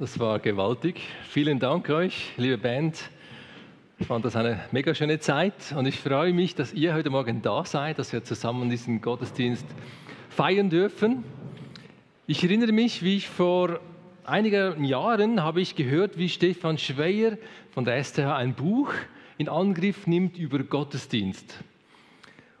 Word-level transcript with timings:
das 0.00 0.18
war 0.18 0.38
gewaltig. 0.38 1.02
Vielen 1.28 1.58
Dank 1.58 1.90
euch, 1.90 2.32
liebe 2.38 2.56
Band. 2.56 3.10
Ich 3.98 4.06
fand 4.06 4.24
das 4.24 4.34
eine 4.34 4.58
mega 4.72 4.94
schöne 4.94 5.20
Zeit 5.20 5.74
und 5.76 5.84
ich 5.84 6.00
freue 6.00 6.32
mich, 6.32 6.54
dass 6.54 6.72
ihr 6.72 6.94
heute 6.94 7.10
Morgen 7.10 7.42
da 7.42 7.66
seid, 7.66 7.98
dass 7.98 8.10
wir 8.14 8.24
zusammen 8.24 8.70
diesen 8.70 9.02
Gottesdienst 9.02 9.66
feiern 10.30 10.70
dürfen. 10.70 11.22
Ich 12.26 12.42
erinnere 12.42 12.72
mich, 12.72 13.02
wie 13.02 13.18
ich 13.18 13.28
vor 13.28 13.78
einigen 14.24 14.84
Jahren 14.84 15.42
habe 15.42 15.60
ich 15.60 15.76
gehört, 15.76 16.16
wie 16.16 16.30
Stefan 16.30 16.78
Schweier 16.78 17.36
von 17.72 17.84
der 17.84 18.02
STH 18.02 18.34
ein 18.34 18.54
Buch 18.54 18.94
in 19.36 19.50
Angriff 19.50 20.06
nimmt 20.06 20.38
über 20.38 20.60
Gottesdienst. 20.60 21.62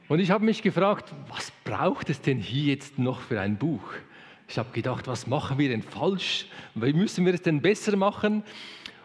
Und 0.08 0.20
ich 0.20 0.30
habe 0.30 0.44
mich 0.44 0.60
gefragt, 0.60 1.14
was 1.30 1.50
braucht 1.64 2.10
es 2.10 2.20
denn 2.20 2.38
hier 2.38 2.74
jetzt 2.74 2.98
noch 2.98 3.22
für 3.22 3.40
ein 3.40 3.56
Buch? 3.56 3.94
Ich 4.50 4.58
habe 4.58 4.70
gedacht, 4.72 5.06
was 5.06 5.28
machen 5.28 5.58
wir 5.58 5.68
denn 5.68 5.80
falsch? 5.80 6.46
Wie 6.74 6.92
müssen 6.92 7.24
wir 7.24 7.32
es 7.32 7.42
denn 7.42 7.62
besser 7.62 7.96
machen? 7.96 8.42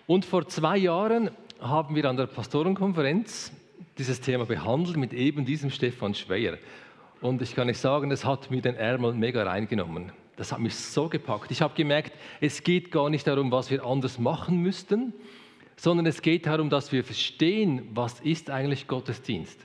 Und 0.08 0.26
vor 0.26 0.48
zwei 0.48 0.76
Jahren 0.76 1.30
haben 1.62 1.96
wir 1.96 2.06
an 2.06 2.18
der 2.18 2.26
Pastorenkonferenz 2.26 3.52
dieses 4.00 4.20
Thema 4.22 4.46
behandelt 4.46 4.98
mit 4.98 5.14
eben 5.14 5.46
diesem 5.46 5.70
Stefan 5.70 6.16
Schweier. 6.16 6.58
Und 7.22 7.44
ich 7.44 7.54
kann 7.54 7.68
nicht 7.68 7.78
sagen, 7.78 8.10
das 8.10 8.26
hat 8.26 8.50
mir 8.50 8.60
den 8.60 8.74
Ärmel 8.74 9.14
mega 9.14 9.44
reingenommen. 9.44 10.12
Das 10.36 10.52
hat 10.52 10.62
mich 10.62 10.76
so 10.76 11.10
gepackt. 11.10 11.52
Ich 11.52 11.62
habe 11.62 11.76
gemerkt, 11.76 12.14
es 12.42 12.64
geht 12.64 12.92
gar 12.92 13.12
nicht 13.12 13.28
darum, 13.28 13.52
was 13.52 13.70
wir 13.70 13.86
anders 13.86 14.18
machen 14.18 14.64
müssten, 14.64 15.14
sondern 15.76 16.08
es 16.08 16.24
geht 16.24 16.48
darum, 16.48 16.72
dass 16.72 16.92
wir 16.92 17.04
verstehen, 17.04 17.88
was 17.94 18.20
ist 18.22 18.50
eigentlich 18.50 18.88
Gottesdienst? 18.88 19.60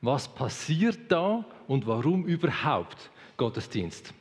Was 0.00 0.32
passiert 0.32 1.00
da 1.08 1.44
und 1.66 1.88
warum 1.88 2.24
überhaupt 2.24 3.10
Gottesdienst? 3.36 4.14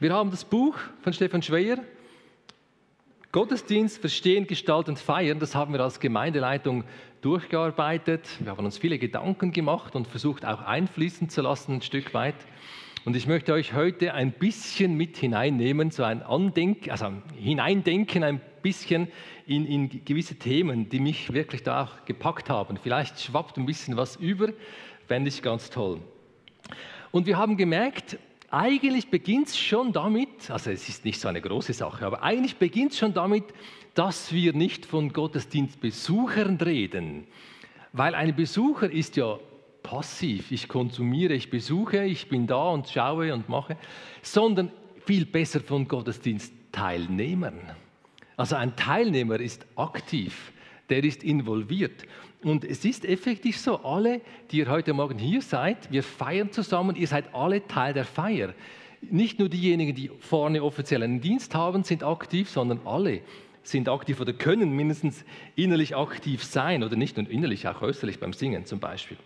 Wir 0.00 0.12
haben 0.12 0.30
das 0.30 0.44
Buch 0.44 0.76
von 1.02 1.12
Stefan 1.12 1.42
Schweier, 1.42 1.78
Gottesdienst 3.32 3.98
verstehen, 3.98 4.46
gestalten, 4.46 4.96
feiern. 4.96 5.38
Das 5.38 5.54
haben 5.54 5.74
wir 5.74 5.80
als 5.80 6.00
Gemeindeleitung 6.00 6.84
durchgearbeitet. 7.20 8.26
Wir 8.40 8.50
haben 8.50 8.64
uns 8.64 8.78
viele 8.78 8.98
Gedanken 8.98 9.52
gemacht 9.52 9.94
und 9.94 10.06
versucht 10.06 10.46
auch 10.46 10.62
einfließen 10.62 11.28
zu 11.28 11.42
lassen, 11.42 11.74
ein 11.74 11.82
Stück 11.82 12.14
weit. 12.14 12.36
Und 13.04 13.14
ich 13.14 13.26
möchte 13.26 13.52
euch 13.52 13.74
heute 13.74 14.14
ein 14.14 14.32
bisschen 14.32 14.96
mit 14.96 15.16
hineinnehmen, 15.16 15.90
so 15.90 16.02
ein 16.02 16.22
Andenken, 16.22 16.90
also 16.90 17.12
hineindenken 17.36 18.24
ein 18.24 18.40
bisschen 18.62 19.08
in, 19.46 19.66
in 19.66 20.04
gewisse 20.04 20.36
Themen, 20.36 20.88
die 20.88 20.98
mich 20.98 21.32
wirklich 21.32 21.62
da 21.62 21.84
auch 21.84 22.04
gepackt 22.04 22.50
haben. 22.50 22.78
Vielleicht 22.82 23.20
schwappt 23.20 23.58
ein 23.58 23.66
bisschen 23.66 23.96
was 23.96 24.16
über, 24.16 24.48
fände 25.06 25.28
ich 25.28 25.42
ganz 25.42 25.70
toll. 25.70 26.00
Und 27.12 27.26
wir 27.26 27.38
haben 27.38 27.56
gemerkt, 27.56 28.18
eigentlich 28.56 29.10
beginnt 29.10 29.48
es 29.48 29.58
schon 29.58 29.92
damit, 29.92 30.50
also 30.50 30.70
es 30.70 30.88
ist 30.88 31.04
nicht 31.04 31.20
so 31.20 31.28
eine 31.28 31.42
große 31.42 31.74
Sache, 31.74 32.06
aber 32.06 32.22
eigentlich 32.22 32.56
beginnt 32.56 32.92
es 32.92 32.98
schon 32.98 33.12
damit, 33.12 33.44
dass 33.92 34.32
wir 34.32 34.54
nicht 34.54 34.86
von 34.86 35.12
Gottesdienstbesuchern 35.12 36.56
reden. 36.56 37.26
Weil 37.92 38.14
ein 38.14 38.34
Besucher 38.34 38.90
ist 38.90 39.16
ja 39.16 39.38
passiv, 39.82 40.52
ich 40.52 40.68
konsumiere, 40.68 41.34
ich 41.34 41.50
besuche, 41.50 42.04
ich 42.04 42.30
bin 42.30 42.46
da 42.46 42.70
und 42.70 42.88
schaue 42.88 43.34
und 43.34 43.48
mache, 43.50 43.76
sondern 44.22 44.72
viel 45.04 45.26
besser 45.26 45.60
von 45.60 45.86
Gottesdienstteilnehmern. 45.86 47.60
Also 48.38 48.56
ein 48.56 48.74
Teilnehmer 48.74 49.38
ist 49.38 49.66
aktiv, 49.76 50.52
der 50.88 51.04
ist 51.04 51.22
involviert. 51.22 52.06
Und 52.46 52.64
es 52.64 52.84
ist 52.84 53.04
effektiv 53.04 53.58
so, 53.58 53.78
alle, 53.78 54.20
die 54.52 54.58
ihr 54.58 54.70
heute 54.70 54.92
Morgen 54.92 55.18
hier 55.18 55.42
seid, 55.42 55.90
wir 55.90 56.04
feiern 56.04 56.52
zusammen, 56.52 56.94
ihr 56.94 57.08
seid 57.08 57.34
alle 57.34 57.66
Teil 57.66 57.92
der 57.92 58.04
Feier. 58.04 58.54
Nicht 59.00 59.40
nur 59.40 59.48
diejenigen, 59.48 59.96
die 59.96 60.12
vorne 60.20 60.62
offiziell 60.62 61.02
einen 61.02 61.20
Dienst 61.20 61.56
haben, 61.56 61.82
sind 61.82 62.04
aktiv, 62.04 62.48
sondern 62.48 62.82
alle 62.84 63.22
sind 63.64 63.88
aktiv 63.88 64.20
oder 64.20 64.32
können 64.32 64.70
mindestens 64.76 65.24
innerlich 65.56 65.96
aktiv 65.96 66.44
sein 66.44 66.84
oder 66.84 66.94
nicht 66.94 67.16
nur 67.16 67.28
innerlich, 67.28 67.66
auch 67.66 67.82
äußerlich 67.82 68.20
beim 68.20 68.32
Singen 68.32 68.64
zum 68.64 68.78
Beispiel. 68.78 69.16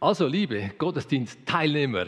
Also, 0.00 0.26
liebe 0.26 0.72
Gottesdienstteilnehmer, 0.78 2.06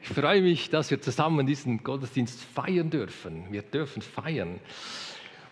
ich 0.00 0.08
freue 0.10 0.42
mich, 0.42 0.70
dass 0.70 0.92
wir 0.92 1.00
zusammen 1.00 1.44
diesen 1.44 1.82
Gottesdienst 1.82 2.40
feiern 2.40 2.88
dürfen. 2.88 3.46
Wir 3.50 3.62
dürfen 3.62 4.00
feiern. 4.00 4.60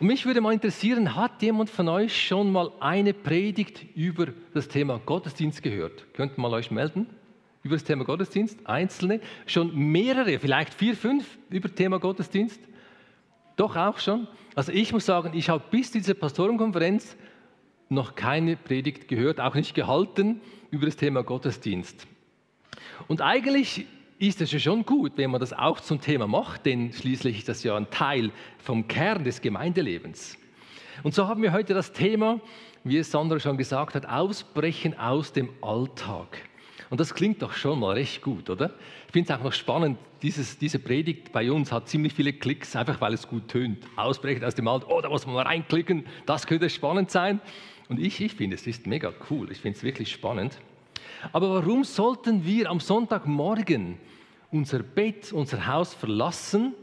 Und 0.01 0.09
mich 0.09 0.27
würde 0.27 0.41
mal 0.41 0.53
interessieren, 0.53 1.15
hat 1.15 1.41
jemand 1.41 1.71
von 1.71 1.89
euch 1.89 2.27
schon 2.27 2.51
mal 2.51 2.73
eine 2.81 3.15
Predigt 3.15 3.85
über 3.95 4.27
das 4.53 4.67
Thema 4.69 5.01
Gottesdienst 5.05 5.63
gehört? 5.63 6.13
Könnt 6.15 6.37
ihr 6.37 6.41
mal 6.41 6.53
euch 6.53 6.71
melden? 6.71 7.07
Über 7.63 7.77
das 7.77 7.85
Thema 7.85 8.05
Gottesdienst? 8.05 8.67
Einzelne? 8.67 9.21
Schon 9.47 9.75
mehrere, 9.75 10.39
vielleicht 10.39 10.75
vier, 10.75 10.97
fünf 10.97 11.39
über 11.49 11.69
das 11.69 11.77
Thema 11.77 11.99
Gottesdienst? 11.99 12.61
Doch 13.57 13.77
auch 13.77 13.99
schon. 13.99 14.27
Also 14.57 14.73
ich 14.73 14.93
muss 14.93 15.07
sagen, 15.07 15.33
ich 15.35 15.49
habe 15.49 15.63
bis 15.71 15.93
diese 15.93 16.15
Pastorenkonferenz 16.15 17.17
noch 17.89 18.17
keine 18.17 18.57
Predigt 18.57 19.07
gehört, 19.07 19.41
auch 19.41 19.55
nicht 19.55 19.75
gehalten 19.75 20.41
über 20.71 20.87
das 20.87 20.97
Thema 20.97 21.23
Gottesdienst. 21.23 22.07
Und 23.07 23.21
eigentlich 23.21 23.87
ist 24.19 24.41
es 24.41 24.53
ja 24.53 24.59
schon 24.59 24.85
gut, 24.85 25.13
wenn 25.17 25.31
man 25.31 25.41
das 25.41 25.53
auch 25.53 25.81
zum 25.81 26.01
Thema 26.01 26.27
macht, 26.27 26.67
denn 26.67 26.93
schließlich 26.93 27.39
ist 27.39 27.49
das 27.49 27.63
ja 27.65 27.77
ein 27.77 27.91
Teil 27.91 28.31
vom 28.59 28.87
Kern 28.87 29.25
des 29.25 29.41
Gemeindelebens. 29.41 30.39
Und 31.03 31.15
so 31.15 31.27
haben 31.27 31.43
wir 31.43 31.53
heute 31.53 31.75
das 31.75 31.93
Thema, 31.93 32.41
wie 32.85 32.99
es 32.99 33.11
Sandra 33.11 33.41
schon 33.41 33.57
gesagt 33.57 33.95
hat, 33.95 34.07
Ausbrechen 34.07 34.99
aus 34.99 35.33
dem 35.33 35.51
Alltag. 35.61 36.39
Und 36.91 37.01
das 37.01 37.15
klingt 37.15 37.43
doch 37.43 37.55
schon 37.55 37.81
mal 37.81 37.95
recht 37.95 38.23
gut, 38.23 38.51
oder? 38.51 38.75
Ich 39.07 39.13
finde 39.13 39.33
es 39.33 39.39
auch 39.39 39.43
noch 39.43 39.53
spannend, 39.53 39.99
dieses, 40.23 40.59
diese 40.59 40.79
Predigt 40.79 41.33
bei 41.33 41.51
uns 41.51 41.73
hat 41.73 41.89
ziemlich 41.89 42.13
viele 42.13 42.33
Klicks, 42.33 42.77
einfach 42.77 43.01
weil 43.01 43.15
es 43.15 43.27
gut 43.27 43.49
tönt. 43.49 43.79
Ausbrechen 43.97 44.45
aus 44.45 44.55
dem 44.55 44.69
Alltag, 44.69 44.91
oh, 44.91 45.01
da 45.01 45.09
muss 45.09 45.27
man 45.27 45.35
mal 45.35 45.43
reinklicken, 45.43 46.05
das 46.27 46.47
könnte 46.47 46.71
spannend 46.71 47.11
sein. 47.11 47.41
Und 47.89 47.99
ich, 47.99 48.21
ich 48.21 48.35
finde, 48.35 48.57
es 48.57 48.67
ist 48.67 48.87
mega 48.87 49.13
cool, 49.31 49.51
ich 49.51 49.59
finde 49.59 49.77
es 49.77 49.83
wirklich 49.83 50.11
spannend. 50.11 50.59
Aber 51.33 51.51
warum 51.51 51.85
sollten 51.85 52.45
wir 52.45 52.71
am 52.71 52.81
Sonntagmorgen 52.81 53.99
unser 54.51 54.81
Bett, 54.81 55.33
unser 55.33 55.67
Haus 55.67 55.95
verlassen 55.95 56.75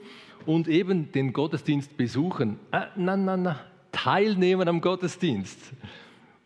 und 0.46 0.68
eben 0.68 1.12
den 1.12 1.34
Gottesdienst 1.34 1.96
besuchen? 1.98 2.60
Äh, 2.72 2.88
na, 2.96 3.16
na, 3.16 3.38
na, 3.38 3.60
teilnehmen 3.92 4.68
am 4.68 4.82
Gottesdienst. 4.82 5.74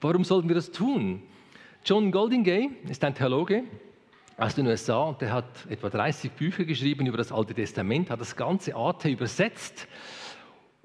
Warum 0.02 0.24
sollten 0.24 0.48
wir 0.48 0.56
das 0.56 0.72
tun? 0.72 1.22
John 1.84 2.12
Goldingay 2.12 2.70
ist 2.90 3.04
ein 3.04 3.16
Theologe 3.16 3.64
aus 4.38 4.56
den 4.56 4.68
USA 4.68 5.04
und 5.04 5.22
der 5.22 5.32
hat 5.32 5.46
etwa 5.70 5.90
30 5.90 6.32
Bücher 6.32 6.66
geschrieben 6.66 7.06
über 7.06 7.18
das 7.18 7.32
Alte 7.32 7.54
Testament, 7.54 8.10
hat 8.10 8.20
das 8.20 8.36
ganze 8.36 8.76
AT 8.76 9.06
übersetzt 9.06 9.88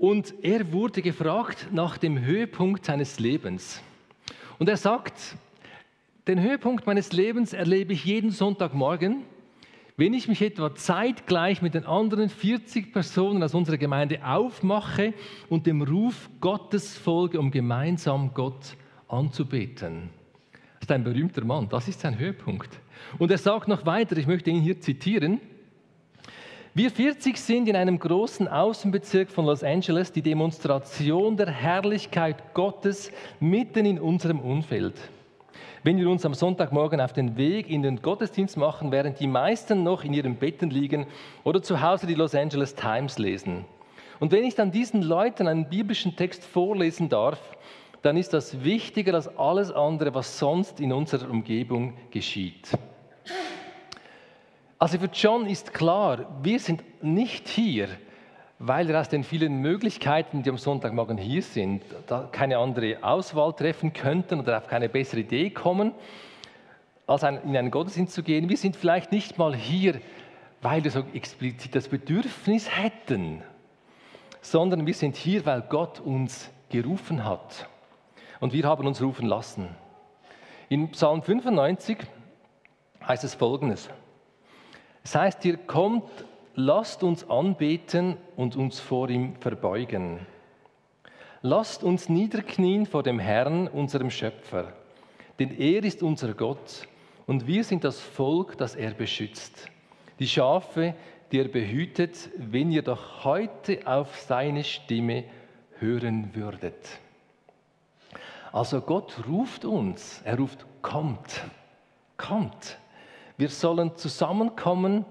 und 0.01 0.33
er 0.43 0.73
wurde 0.73 1.03
gefragt 1.03 1.69
nach 1.73 1.99
dem 1.99 2.21
Höhepunkt 2.25 2.85
seines 2.85 3.19
Lebens. 3.19 3.83
Und 4.59 4.69
er 4.69 4.77
sagt, 4.77 5.37
den 6.31 6.41
Höhepunkt 6.41 6.87
meines 6.87 7.13
Lebens 7.13 7.53
erlebe 7.53 7.93
ich 7.93 8.05
jeden 8.05 8.31
Sonntagmorgen, 8.31 9.25
wenn 9.97 10.15
ich 10.15 10.29
mich 10.29 10.41
etwa 10.43 10.73
zeitgleich 10.73 11.61
mit 11.61 11.75
den 11.75 11.85
anderen 11.85 12.29
40 12.29 12.93
Personen 12.93 13.43
aus 13.43 13.53
unserer 13.53 13.79
Gemeinde 13.79 14.25
aufmache 14.25 15.13
und 15.49 15.67
dem 15.67 15.83
Ruf 15.83 16.31
Gottes 16.41 16.97
folge, 16.97 17.41
um 17.41 17.51
gemeinsam 17.51 18.33
Gott 18.33 18.77
anzubeten. 19.09 20.11
Das 20.75 20.83
ist 20.83 20.93
ein 20.93 21.03
berühmter 21.03 21.45
Mann, 21.45 21.69
das 21.69 21.89
ist 21.89 21.99
sein 21.99 22.17
Höhepunkt. 22.17 22.79
Und 23.19 23.33
er 23.33 23.39
sagt 23.39 23.67
noch 23.67 23.85
weiter, 23.85 24.17
ich 24.17 24.29
möchte 24.29 24.51
ihn 24.51 24.63
hier 24.63 24.81
zitieren. 24.81 25.41
Wir 26.75 26.93
40 26.93 27.37
sind 27.37 27.69
in 27.69 27.75
einem 27.75 27.99
großen 27.99 28.47
Außenbezirk 28.47 29.31
von 29.31 29.47
Los 29.47 29.65
Angeles 29.65 30.13
die 30.13 30.23
Demonstration 30.23 31.37
der 31.37 31.51
Herrlichkeit 31.51 32.55
Gottes 32.55 33.11
mitten 33.41 33.85
in 33.85 33.99
unserem 33.99 34.39
Umfeld 34.39 34.95
wenn 35.83 35.97
wir 35.97 36.09
uns 36.09 36.27
am 36.27 36.35
Sonntagmorgen 36.35 37.01
auf 37.01 37.13
den 37.13 37.37
Weg 37.37 37.71
in 37.71 37.83
den 37.83 38.03
Gottesdienst 38.03 38.57
machen, 38.57 38.93
während 38.93 39.19
die 39.21 39.27
meisten 39.27 39.83
noch 39.83 40.05
in 40.05 40.13
ihren 40.13 40.37
Betten 40.37 40.71
liegen 40.71 41.07
oder 41.45 41.63
zu 41.63 41.81
Hause 41.81 42.07
die 42.07 42.15
Los 42.15 42.35
Angeles 42.35 42.75
Times 42.75 43.19
lesen. 43.19 43.65
Und 44.19 44.33
wenn 44.33 44.45
ich 44.45 44.55
dann 44.55 44.71
diesen 44.71 45.03
Leuten 45.03 45.49
einen 45.49 45.69
biblischen 45.69 46.17
Text 46.17 46.45
vorlesen 46.45 47.09
darf, 47.09 47.39
dann 48.03 48.17
ist 48.17 48.33
das 48.33 48.65
wichtiger 48.65 49.15
als 49.15 49.29
alles 49.39 49.71
andere, 49.71 50.15
was 50.15 50.39
sonst 50.39 50.81
in 50.81 50.93
unserer 50.93 51.31
Umgebung 51.31 51.95
geschieht. 52.11 52.69
Also 54.79 54.99
für 54.99 55.11
John 55.13 55.47
ist 55.47 55.75
klar, 55.75 56.41
wir 56.43 56.59
sind 56.59 56.83
nicht 57.03 57.49
hier, 57.49 57.89
weil 58.63 58.87
wir 58.89 59.01
aus 59.01 59.09
den 59.09 59.25
vielen 59.25 59.63
Möglichkeiten, 59.63 60.43
die 60.43 60.51
am 60.51 60.59
Sonntagmorgen 60.59 61.17
hier 61.17 61.41
sind, 61.41 61.83
keine 62.31 62.59
andere 62.59 63.03
Auswahl 63.03 63.55
treffen 63.55 63.95
könnten 63.95 64.39
oder 64.39 64.59
auf 64.59 64.67
keine 64.67 64.91
bessere 64.91 65.21
Idee 65.21 65.49
kommen, 65.49 65.93
als 67.07 67.23
in 67.23 67.57
einen 67.57 67.71
Gottesdienst 67.71 68.13
zu 68.13 68.23
gehen. 68.23 68.51
Wir 68.51 68.59
sind 68.59 68.77
vielleicht 68.77 69.13
nicht 69.13 69.39
mal 69.39 69.57
hier, 69.57 69.99
weil 70.61 70.85
wir 70.85 70.91
so 70.91 71.05
explizit 71.15 71.75
das 71.75 71.89
Bedürfnis 71.89 72.69
hätten, 72.71 73.43
sondern 74.43 74.87
wir 74.87 74.95
sind 74.95 75.17
hier, 75.17 75.47
weil 75.47 75.63
Gott 75.63 75.99
uns 75.99 76.51
gerufen 76.69 77.25
hat. 77.25 77.67
Und 78.41 78.53
wir 78.53 78.65
haben 78.65 78.87
uns 78.87 79.01
rufen 79.01 79.27
lassen. 79.27 79.69
In 80.69 80.91
Psalm 80.91 81.23
95 81.23 81.97
heißt 83.09 83.25
es 83.25 83.35
folgendes. 83.35 83.89
Es 85.03 85.15
heißt 85.15 85.43
hier, 85.45 85.57
kommt 85.57 86.11
lasst 86.67 87.03
uns 87.03 87.29
anbeten 87.29 88.17
und 88.37 88.57
uns 88.57 88.81
vor 88.81 89.09
ihm 89.09 89.35
verbeugen. 89.37 90.21
Lasst 91.43 91.83
uns 91.83 92.09
niederknien 92.09 92.87
vor 92.87 93.03
dem 93.03 93.19
Herrn, 93.19 93.67
unserem 93.67 94.11
Schöpfer, 94.11 94.73
denn 95.39 95.59
er 95.59 95.85
ist 95.85 96.03
unser 96.03 96.35
Gott 96.35 96.87
und 97.27 97.47
wir 97.47 97.65
sind 97.65 97.85
das 97.85 97.99
Volk, 97.99 98.59
das 98.59 98.75
er 98.75 98.93
beschützt. 98.93 99.69
Die 100.19 100.29
Schafe, 100.29 100.95
die 101.33 101.39
er 101.39 101.49
behütet, 101.49 102.29
wenn 102.37 102.71
ihr 102.71 102.83
doch 102.83 103.25
heute 103.25 103.81
auf 103.87 104.21
seine 104.21 104.65
Stimme 104.65 105.25
hören 105.79 106.35
würdet. 106.35 106.99
Also 108.53 108.83
Gott 108.83 109.23
ruft 109.27 109.65
uns, 109.65 110.21
er 110.25 110.37
ruft, 110.37 110.67
kommt, 110.83 111.43
kommt. 112.19 112.77
Wir 113.39 113.49
sollen 113.49 113.97
zusammenkommen 113.97 115.07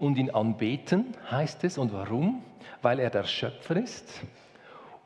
und 0.00 0.18
ihn 0.18 0.30
anbeten, 0.30 1.14
heißt 1.30 1.62
es. 1.62 1.78
Und 1.78 1.92
warum? 1.92 2.42
Weil 2.82 2.98
er 2.98 3.10
der 3.10 3.24
Schöpfer 3.24 3.76
ist 3.76 4.22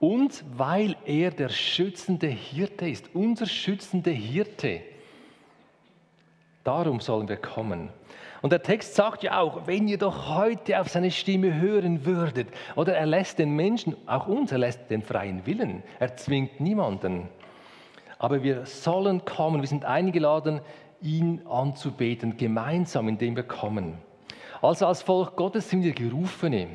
und 0.01 0.45
weil 0.57 0.97
er 1.05 1.31
der 1.31 1.49
schützende 1.49 2.27
Hirte 2.27 2.89
ist, 2.89 3.15
unser 3.15 3.47
schützende 3.47 4.11
Hirte. 4.11 4.81
Darum 6.63 7.01
sollen 7.01 7.29
wir 7.29 7.37
kommen. 7.37 7.91
Und 8.43 8.51
der 8.51 8.63
Text 8.63 8.95
sagt 8.95 9.23
ja 9.23 9.41
auch, 9.41 9.67
wenn 9.67 9.89
ihr 9.89 9.97
doch 9.97 10.29
heute 10.29 10.79
auf 10.79 10.89
seine 10.89 11.11
Stimme 11.11 11.59
hören 11.59 12.05
würdet, 12.05 12.49
oder 12.77 12.95
er 12.95 13.07
lässt 13.07 13.39
den 13.39 13.57
Menschen, 13.57 13.97
auch 14.07 14.27
uns, 14.27 14.53
er 14.53 14.59
lässt 14.59 14.91
den 14.91 15.03
freien 15.03 15.47
Willen, 15.47 15.83
er 15.99 16.17
zwingt 16.17 16.61
niemanden. 16.61 17.29
Aber 18.19 18.43
wir 18.43 18.67
sollen 18.67 19.25
kommen, 19.25 19.63
wir 19.63 19.69
sind 19.69 19.87
eingeladen, 19.87 20.61
ihn 21.01 21.47
anzubeten, 21.47 22.37
gemeinsam, 22.37 23.09
indem 23.09 23.37
wir 23.37 23.45
kommen. 23.45 23.99
Also 24.65 24.87
als 24.87 25.03
Volk 25.03 25.37
Gottes 25.37 25.69
sind 25.69 25.83
wir 25.83 25.93
Gerufene. 25.93 26.69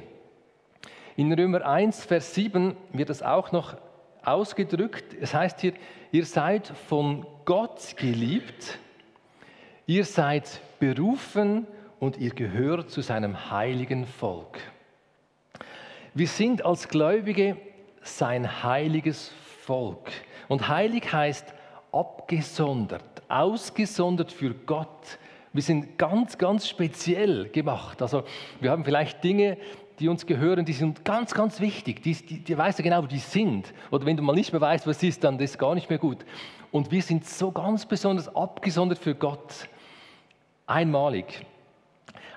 In 1.15 1.33
Römer 1.33 1.65
1, 1.65 2.05
Vers 2.05 2.35
7 2.35 2.77
wird 2.93 3.09
das 3.09 3.23
auch 3.23 3.51
noch 3.51 3.77
ausgedrückt. 4.23 5.15
Es 5.19 5.33
heißt 5.33 5.59
hier, 5.61 5.73
ihr 6.11 6.23
seid 6.27 6.67
von 6.67 7.25
Gott 7.45 7.97
geliebt, 7.97 8.77
ihr 9.87 10.05
seid 10.05 10.61
berufen 10.79 11.65
und 11.99 12.17
ihr 12.17 12.29
gehört 12.29 12.91
zu 12.91 13.01
seinem 13.01 13.49
heiligen 13.49 14.05
Volk. 14.05 14.59
Wir 16.13 16.27
sind 16.27 16.63
als 16.63 16.89
Gläubige 16.89 17.57
sein 18.03 18.61
heiliges 18.61 19.31
Volk. 19.61 20.11
Und 20.47 20.67
heilig 20.67 21.11
heißt 21.11 21.55
abgesondert, 21.91 23.23
ausgesondert 23.29 24.31
für 24.31 24.53
Gott. 24.53 25.17
Wir 25.51 25.63
sind 25.63 25.97
ganz, 25.97 26.37
ganz 26.37 26.67
speziell 26.67 27.49
gemacht. 27.49 28.01
Also 28.01 28.23
wir 28.59 28.71
haben 28.71 28.85
vielleicht 28.85 29.23
Dinge, 29.23 29.57
die 29.99 30.07
uns 30.07 30.25
gehören, 30.25 30.65
die 30.65 30.73
sind 30.73 31.03
ganz, 31.03 31.33
ganz 31.33 31.59
wichtig. 31.59 32.03
Die, 32.03 32.13
die, 32.13 32.39
die 32.39 32.57
weißt 32.57 32.79
du 32.79 32.83
genau, 32.83 33.03
wo 33.03 33.07
die 33.07 33.17
sind. 33.17 33.73
Oder 33.91 34.05
wenn 34.05 34.15
du 34.15 34.23
mal 34.23 34.35
nicht 34.35 34.51
mehr 34.51 34.61
weißt, 34.61 34.87
was 34.87 35.01
ist, 35.03 35.23
dann 35.23 35.39
ist 35.39 35.57
gar 35.57 35.75
nicht 35.75 35.89
mehr 35.89 35.99
gut. 35.99 36.19
Und 36.71 36.91
wir 36.91 37.01
sind 37.01 37.25
so 37.25 37.51
ganz 37.51 37.85
besonders 37.85 38.33
abgesondert 38.33 38.99
für 38.99 39.15
Gott. 39.15 39.67
Einmalig. 40.67 41.45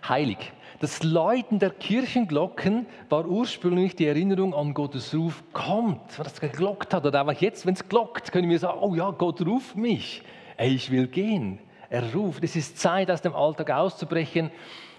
Heilig. 0.09 0.53
Das 0.81 1.05
Läuten 1.05 1.61
der 1.61 1.71
Kirchenglocken 1.71 2.87
war 3.09 3.27
ursprünglich 3.27 3.95
die 3.95 4.07
Erinnerung 4.07 4.53
an 4.53 4.75
Gottes 4.75 5.15
Ruf, 5.15 5.45
kommt, 5.53 6.19
wenn 6.19 6.27
es 6.27 6.41
geglockt 6.41 6.93
hat. 6.93 7.07
Oder 7.07 7.21
einfach 7.21 7.41
jetzt, 7.41 7.67
wenn 7.67 7.75
es 7.75 7.89
glockt, 7.89 8.33
können 8.33 8.51
wir 8.51 8.59
sagen, 8.59 8.79
oh 8.81 8.95
ja, 8.95 9.11
Gott 9.11 9.47
ruft 9.47 9.77
mich. 9.77 10.23
Ey, 10.57 10.75
ich 10.75 10.91
will 10.91 11.07
gehen. 11.07 11.61
Er 11.93 12.15
ruft. 12.15 12.43
Es 12.43 12.57
ist 12.57 12.79
Zeit, 12.79 13.11
aus 13.11 13.21
dem 13.21 13.35
Alltag 13.35 13.71
auszubrechen 13.71 14.51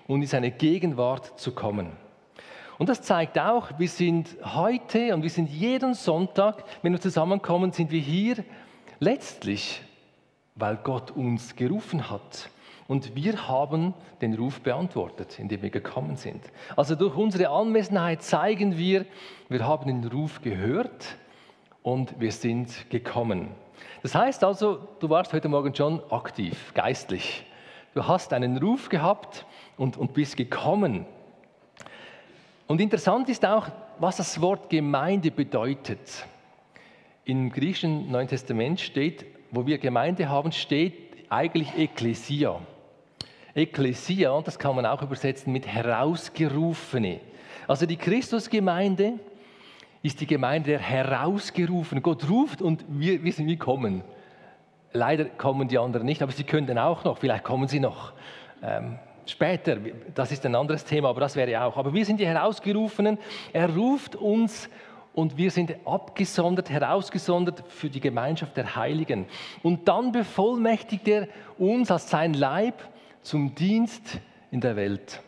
und 0.05 0.21
in 0.21 0.27
seine 0.27 0.51
Gegenwart 0.51 1.39
zu 1.39 1.51
kommen. 1.51 1.93
Und 2.77 2.87
das 2.87 3.01
zeigt 3.01 3.39
auch, 3.39 3.71
wir 3.79 3.87
sind 3.87 4.37
heute 4.43 5.15
und 5.15 5.23
wir 5.23 5.31
sind 5.31 5.49
jeden 5.49 5.95
Sonntag, 5.95 6.63
wenn 6.83 6.93
wir 6.93 7.01
zusammenkommen, 7.01 7.71
sind 7.71 7.89
wir 7.89 7.99
hier 7.99 8.43
letztlich, 8.99 9.81
weil 10.53 10.77
Gott 10.83 11.09
uns 11.09 11.55
gerufen 11.55 12.11
hat. 12.11 12.51
Und 12.87 13.15
wir 13.15 13.47
haben 13.47 13.95
den 14.21 14.35
Ruf 14.35 14.61
beantwortet, 14.61 15.39
indem 15.39 15.63
wir 15.63 15.71
gekommen 15.71 16.15
sind. 16.15 16.43
Also 16.75 16.93
durch 16.93 17.15
unsere 17.15 17.49
Anwesenheit 17.49 18.21
zeigen 18.21 18.77
wir, 18.77 19.07
wir 19.49 19.65
haben 19.65 19.87
den 19.87 20.11
Ruf 20.11 20.43
gehört 20.43 21.15
und 21.81 22.19
wir 22.19 22.31
sind 22.31 22.87
gekommen. 22.91 23.47
Das 24.01 24.15
heißt 24.15 24.43
also, 24.43 24.87
du 24.99 25.09
warst 25.09 25.33
heute 25.33 25.49
Morgen 25.49 25.73
schon 25.73 26.01
aktiv, 26.11 26.73
geistlich. 26.73 27.45
Du 27.93 28.07
hast 28.07 28.33
einen 28.33 28.57
Ruf 28.57 28.89
gehabt 28.89 29.45
und, 29.77 29.97
und 29.97 30.13
bist 30.13 30.35
gekommen. 30.35 31.05
Und 32.67 32.81
interessant 32.81 33.29
ist 33.29 33.45
auch, 33.45 33.67
was 33.99 34.17
das 34.17 34.41
Wort 34.41 34.69
Gemeinde 34.69 35.31
bedeutet. 35.31 36.25
Im 37.25 37.51
griechischen 37.51 38.11
Neuen 38.11 38.27
Testament 38.27 38.81
steht, 38.81 39.25
wo 39.51 39.65
wir 39.65 39.77
Gemeinde 39.77 40.27
haben, 40.27 40.51
steht 40.51 41.29
eigentlich 41.29 41.77
Ekklesia. 41.77 42.59
Ekklesia, 43.55 44.41
das 44.41 44.57
kann 44.57 44.75
man 44.75 44.85
auch 44.85 45.01
übersetzen 45.01 45.53
mit 45.53 45.67
herausgerufene. 45.67 47.19
Also 47.67 47.85
die 47.85 47.97
Christusgemeinde 47.97 49.19
ist 50.03 50.19
die 50.19 50.27
Gemeinde 50.27 50.71
der 50.71 50.79
Herausgerufenen. 50.79 52.03
Gott 52.03 52.29
ruft 52.29 52.61
und 52.61 52.83
wir, 52.89 53.31
sind 53.31 53.47
wie 53.47 53.57
kommen. 53.57 54.03
Leider 54.91 55.25
kommen 55.25 55.69
die 55.69 55.79
anderen 55.79 56.05
nicht, 56.05 56.21
aber 56.21 56.33
sie 56.33 56.43
können 56.43 56.77
auch 56.77 57.05
noch, 57.05 57.17
vielleicht 57.17 57.45
kommen 57.45 57.69
sie 57.69 57.79
noch. 57.79 58.11
Ähm, 58.61 58.99
später, 59.25 59.77
das 60.13 60.31
ist 60.33 60.45
ein 60.45 60.55
anderes 60.55 60.83
Thema, 60.83 61.09
aber 61.09 61.21
das 61.21 61.37
wäre 61.37 61.63
auch. 61.63 61.77
Aber 61.77 61.93
wir 61.93 62.05
sind 62.05 62.19
die 62.19 62.27
Herausgerufenen. 62.27 63.17
Er 63.53 63.73
ruft 63.73 64.17
uns 64.17 64.69
und 65.13 65.37
wir 65.37 65.51
sind 65.51 65.73
abgesondert, 65.85 66.69
herausgesondert 66.69 67.63
für 67.69 67.89
die 67.89 68.01
Gemeinschaft 68.01 68.57
der 68.57 68.75
Heiligen. 68.75 69.25
Und 69.63 69.87
dann 69.87 70.11
bevollmächtigt 70.11 71.07
er 71.07 71.27
uns 71.57 71.89
als 71.89 72.09
sein 72.09 72.33
Leib 72.33 72.75
zum 73.21 73.55
Dienst 73.55 74.19
in 74.51 74.59
der 74.59 74.75
Welt. 74.75 75.21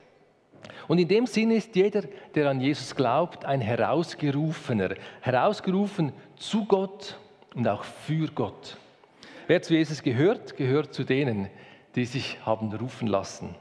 Und 0.88 1.00
in 1.00 1.08
dem 1.08 1.26
Sinne 1.26 1.56
ist 1.56 1.76
jeder, 1.76 2.04
der 2.34 2.50
an 2.50 2.62
Jesus 2.62 2.96
glaubt, 2.96 3.46
ein 3.46 3.62
Herausgerufener. 3.62 4.96
Herausgerufen 5.22 6.14
zu 6.36 6.66
Gott 6.66 7.18
und 7.54 7.68
auch 7.68 7.84
für 7.84 8.28
Gott. 8.28 8.78
Wer 9.48 9.62
zu 9.62 9.74
Jesus 9.74 10.02
gehört, 10.02 10.58
gehört 10.58 10.94
zu 10.94 11.04
denen, 11.04 11.50
die 11.96 12.06
sich 12.06 12.44
haben 12.46 12.74
rufen 12.74 13.08
lassen. 13.08 13.56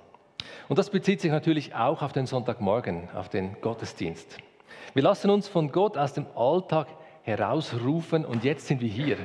Und 0.68 0.78
das 0.78 0.90
bezieht 0.90 1.20
sich 1.20 1.30
natürlich 1.30 1.75
auch 1.75 2.02
auf 2.02 2.12
den 2.12 2.26
Sonntagmorgen, 2.26 3.11
auf 3.14 3.28
den 3.28 3.61
Gottesdienst. 3.61 4.38
Wir 4.94 5.02
lassen 5.02 5.30
uns 5.30 5.49
von 5.49 5.73
Gott 5.73 5.99
aus 5.99 6.14
dem 6.14 6.26
Alltag 6.34 6.88
herausrufen 7.23 8.25
und 8.25 8.44
jetzt 8.44 8.66
sind 8.66 8.80
wir 8.80 8.88
hier. 8.88 9.16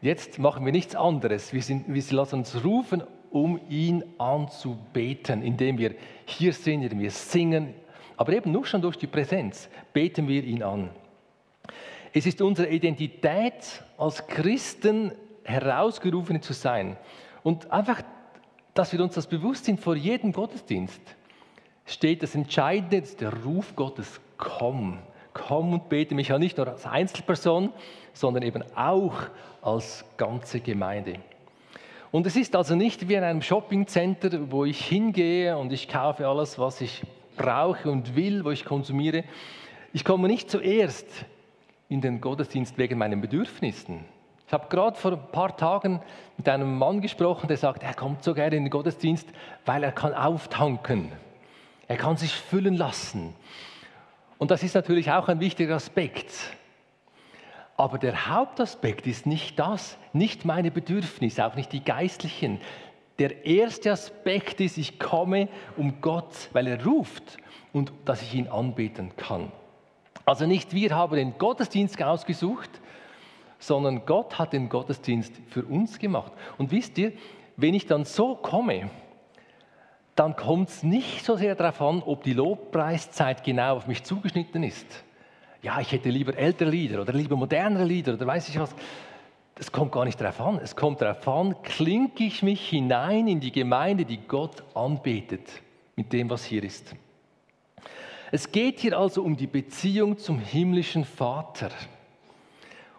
Jetzt 0.00 0.38
machen 0.38 0.64
wir 0.64 0.72
nichts 0.72 0.96
anderes. 0.96 1.52
Wir, 1.52 1.62
sind, 1.62 1.92
wir 1.92 2.02
lassen 2.16 2.40
uns 2.40 2.64
rufen 2.64 3.02
um 3.32 3.60
ihn 3.68 4.04
anzubeten, 4.18 5.42
indem 5.42 5.78
wir 5.78 5.94
hier 6.24 6.52
sind, 6.52 6.82
indem 6.82 7.00
wir 7.00 7.10
singen, 7.10 7.74
aber 8.16 8.32
eben 8.34 8.52
nur 8.52 8.66
schon 8.66 8.82
durch 8.82 8.96
die 8.96 9.06
Präsenz 9.06 9.68
beten 9.92 10.28
wir 10.28 10.44
ihn 10.44 10.62
an. 10.62 10.90
Es 12.12 12.26
ist 12.26 12.42
unsere 12.42 12.68
Identität 12.68 13.82
als 13.96 14.26
Christen 14.26 15.12
herausgerufene 15.44 16.40
zu 16.40 16.52
sein 16.52 16.96
und 17.42 17.70
einfach, 17.72 18.02
dass 18.74 18.92
wir 18.92 19.00
uns 19.00 19.14
das 19.14 19.26
bewusst 19.26 19.64
sind 19.64 19.80
vor 19.80 19.96
jedem 19.96 20.32
Gottesdienst, 20.32 21.00
steht 21.86 22.22
das 22.22 22.34
Entscheidende, 22.34 23.00
das 23.00 23.16
der 23.16 23.32
Ruf 23.42 23.74
Gottes, 23.74 24.20
komm, 24.36 24.98
komm 25.32 25.72
und 25.72 25.88
bete 25.88 26.14
mich 26.14 26.28
ja 26.28 26.38
nicht 26.38 26.58
nur 26.58 26.68
als 26.68 26.86
Einzelperson, 26.86 27.72
sondern 28.12 28.42
eben 28.42 28.62
auch 28.76 29.14
als 29.62 30.04
ganze 30.16 30.60
Gemeinde. 30.60 31.16
Und 32.12 32.26
es 32.26 32.36
ist 32.36 32.54
also 32.54 32.76
nicht 32.76 33.08
wie 33.08 33.14
in 33.14 33.24
einem 33.24 33.40
Shoppingcenter, 33.40 34.52
wo 34.52 34.66
ich 34.66 34.84
hingehe 34.84 35.56
und 35.56 35.72
ich 35.72 35.88
kaufe 35.88 36.28
alles, 36.28 36.58
was 36.58 36.82
ich 36.82 37.02
brauche 37.38 37.90
und 37.90 38.14
will, 38.14 38.44
wo 38.44 38.50
ich 38.50 38.66
konsumiere. 38.66 39.24
Ich 39.94 40.04
komme 40.04 40.28
nicht 40.28 40.50
zuerst 40.50 41.06
in 41.88 42.02
den 42.02 42.20
Gottesdienst 42.20 42.76
wegen 42.76 42.98
meinen 42.98 43.22
Bedürfnissen. 43.22 44.04
Ich 44.46 44.52
habe 44.52 44.68
gerade 44.68 44.98
vor 44.98 45.12
ein 45.12 45.32
paar 45.32 45.56
Tagen 45.56 46.02
mit 46.36 46.46
einem 46.50 46.76
Mann 46.76 47.00
gesprochen, 47.00 47.48
der 47.48 47.56
sagt, 47.56 47.82
er 47.82 47.94
kommt 47.94 48.22
so 48.22 48.34
gerne 48.34 48.56
in 48.56 48.64
den 48.64 48.70
Gottesdienst, 48.70 49.26
weil 49.64 49.82
er 49.82 49.92
kann 49.92 50.12
auftanken. 50.12 51.10
Er 51.88 51.96
kann 51.96 52.18
sich 52.18 52.32
füllen 52.34 52.76
lassen. 52.76 53.32
Und 54.36 54.50
das 54.50 54.62
ist 54.62 54.74
natürlich 54.74 55.10
auch 55.10 55.28
ein 55.28 55.40
wichtiger 55.40 55.76
Aspekt. 55.76 56.30
Aber 57.82 57.98
der 57.98 58.28
Hauptaspekt 58.28 59.08
ist 59.08 59.26
nicht 59.26 59.58
das, 59.58 59.98
nicht 60.12 60.44
meine 60.44 60.70
Bedürfnisse, 60.70 61.44
auch 61.44 61.56
nicht 61.56 61.72
die 61.72 61.82
geistlichen. 61.82 62.60
Der 63.18 63.44
erste 63.44 63.90
Aspekt 63.90 64.60
ist, 64.60 64.78
ich 64.78 65.00
komme 65.00 65.48
um 65.76 66.00
Gott, 66.00 66.48
weil 66.52 66.68
er 66.68 66.84
ruft 66.84 67.38
und 67.72 67.92
dass 68.04 68.22
ich 68.22 68.34
ihn 68.34 68.46
anbeten 68.46 69.16
kann. 69.16 69.50
Also 70.24 70.46
nicht 70.46 70.74
wir 70.74 70.94
haben 70.94 71.16
den 71.16 71.36
Gottesdienst 71.38 72.00
ausgesucht, 72.00 72.70
sondern 73.58 74.06
Gott 74.06 74.38
hat 74.38 74.52
den 74.52 74.68
Gottesdienst 74.68 75.32
für 75.48 75.64
uns 75.64 75.98
gemacht. 75.98 76.30
Und 76.58 76.70
wisst 76.70 76.96
ihr, 76.98 77.12
wenn 77.56 77.74
ich 77.74 77.86
dann 77.86 78.04
so 78.04 78.36
komme, 78.36 78.90
dann 80.14 80.36
kommt 80.36 80.68
es 80.68 80.84
nicht 80.84 81.24
so 81.24 81.34
sehr 81.34 81.56
darauf 81.56 81.82
an, 81.82 82.00
ob 82.06 82.22
die 82.22 82.34
Lobpreiszeit 82.34 83.42
genau 83.42 83.74
auf 83.74 83.88
mich 83.88 84.04
zugeschnitten 84.04 84.62
ist. 84.62 85.04
Ja, 85.62 85.80
ich 85.80 85.92
hätte 85.92 86.10
lieber 86.10 86.36
ältere 86.36 86.70
Lieder 86.70 87.00
oder 87.00 87.12
lieber 87.12 87.36
modernere 87.36 87.84
Lieder 87.84 88.14
oder 88.14 88.26
weiß 88.26 88.48
ich 88.48 88.58
was. 88.58 88.74
Das 89.54 89.70
kommt 89.70 89.92
gar 89.92 90.04
nicht 90.04 90.20
darauf 90.20 90.40
an. 90.40 90.58
Es 90.60 90.74
kommt 90.74 91.00
darauf 91.00 91.26
an, 91.28 91.54
klinke 91.62 92.24
ich 92.24 92.42
mich 92.42 92.68
hinein 92.68 93.28
in 93.28 93.38
die 93.38 93.52
Gemeinde, 93.52 94.04
die 94.04 94.18
Gott 94.26 94.64
anbetet, 94.74 95.48
mit 95.94 96.12
dem, 96.12 96.28
was 96.30 96.44
hier 96.44 96.64
ist. 96.64 96.96
Es 98.32 98.50
geht 98.50 98.80
hier 98.80 98.98
also 98.98 99.22
um 99.22 99.36
die 99.36 99.46
Beziehung 99.46 100.18
zum 100.18 100.40
himmlischen 100.40 101.04
Vater. 101.04 101.68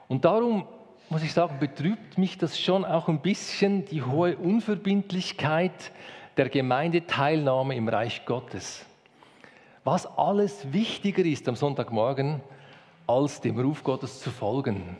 Und 0.07 0.23
darum 0.23 0.65
muss 1.09 1.23
ich 1.23 1.33
sagen, 1.33 1.57
betrübt 1.59 2.17
mich 2.17 2.37
das 2.37 2.57
schon 2.57 2.85
auch 2.85 3.09
ein 3.09 3.19
bisschen, 3.19 3.83
die 3.85 4.03
hohe 4.03 4.37
Unverbindlichkeit 4.37 5.91
der 6.37 6.47
Gemeindeteilnahme 6.47 7.75
im 7.75 7.89
Reich 7.89 8.25
Gottes. 8.25 8.85
Was 9.83 10.05
alles 10.17 10.71
wichtiger 10.71 11.25
ist 11.25 11.49
am 11.49 11.55
Sonntagmorgen, 11.55 12.41
als 13.07 13.41
dem 13.41 13.59
Ruf 13.59 13.83
Gottes 13.83 14.21
zu 14.21 14.31
folgen. 14.31 14.97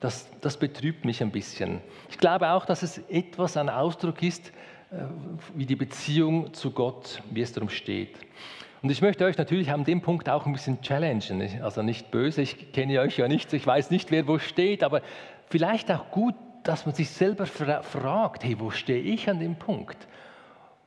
Das, 0.00 0.28
das 0.40 0.58
betrübt 0.58 1.04
mich 1.04 1.22
ein 1.22 1.30
bisschen. 1.30 1.80
Ich 2.10 2.18
glaube 2.18 2.50
auch, 2.50 2.66
dass 2.66 2.82
es 2.82 2.98
etwas 3.08 3.56
ein 3.56 3.68
Ausdruck 3.68 4.22
ist, 4.22 4.52
äh, 4.90 5.04
wie 5.54 5.66
die 5.66 5.76
Beziehung 5.76 6.52
zu 6.52 6.70
Gott, 6.70 7.22
wie 7.30 7.40
es 7.40 7.52
darum 7.52 7.70
steht. 7.70 8.18
Und 8.82 8.90
ich 8.90 9.00
möchte 9.00 9.24
euch 9.24 9.38
natürlich 9.38 9.72
an 9.72 9.84
dem 9.84 10.02
Punkt 10.02 10.28
auch 10.28 10.46
ein 10.46 10.52
bisschen 10.52 10.80
challengen. 10.82 11.62
Also 11.62 11.82
nicht 11.82 12.10
böse, 12.10 12.42
ich 12.42 12.72
kenne 12.72 13.00
euch 13.00 13.16
ja 13.16 13.26
nicht, 13.26 13.52
ich 13.52 13.66
weiß 13.66 13.90
nicht, 13.90 14.10
wer 14.10 14.28
wo 14.28 14.38
steht, 14.38 14.84
aber 14.84 15.00
vielleicht 15.48 15.90
auch 15.90 16.10
gut, 16.10 16.34
dass 16.62 16.84
man 16.84 16.94
sich 16.94 17.08
selber 17.10 17.46
fragt, 17.46 18.44
hey, 18.44 18.60
wo 18.60 18.70
stehe 18.70 19.00
ich 19.00 19.30
an 19.30 19.40
dem 19.40 19.56
Punkt? 19.56 20.06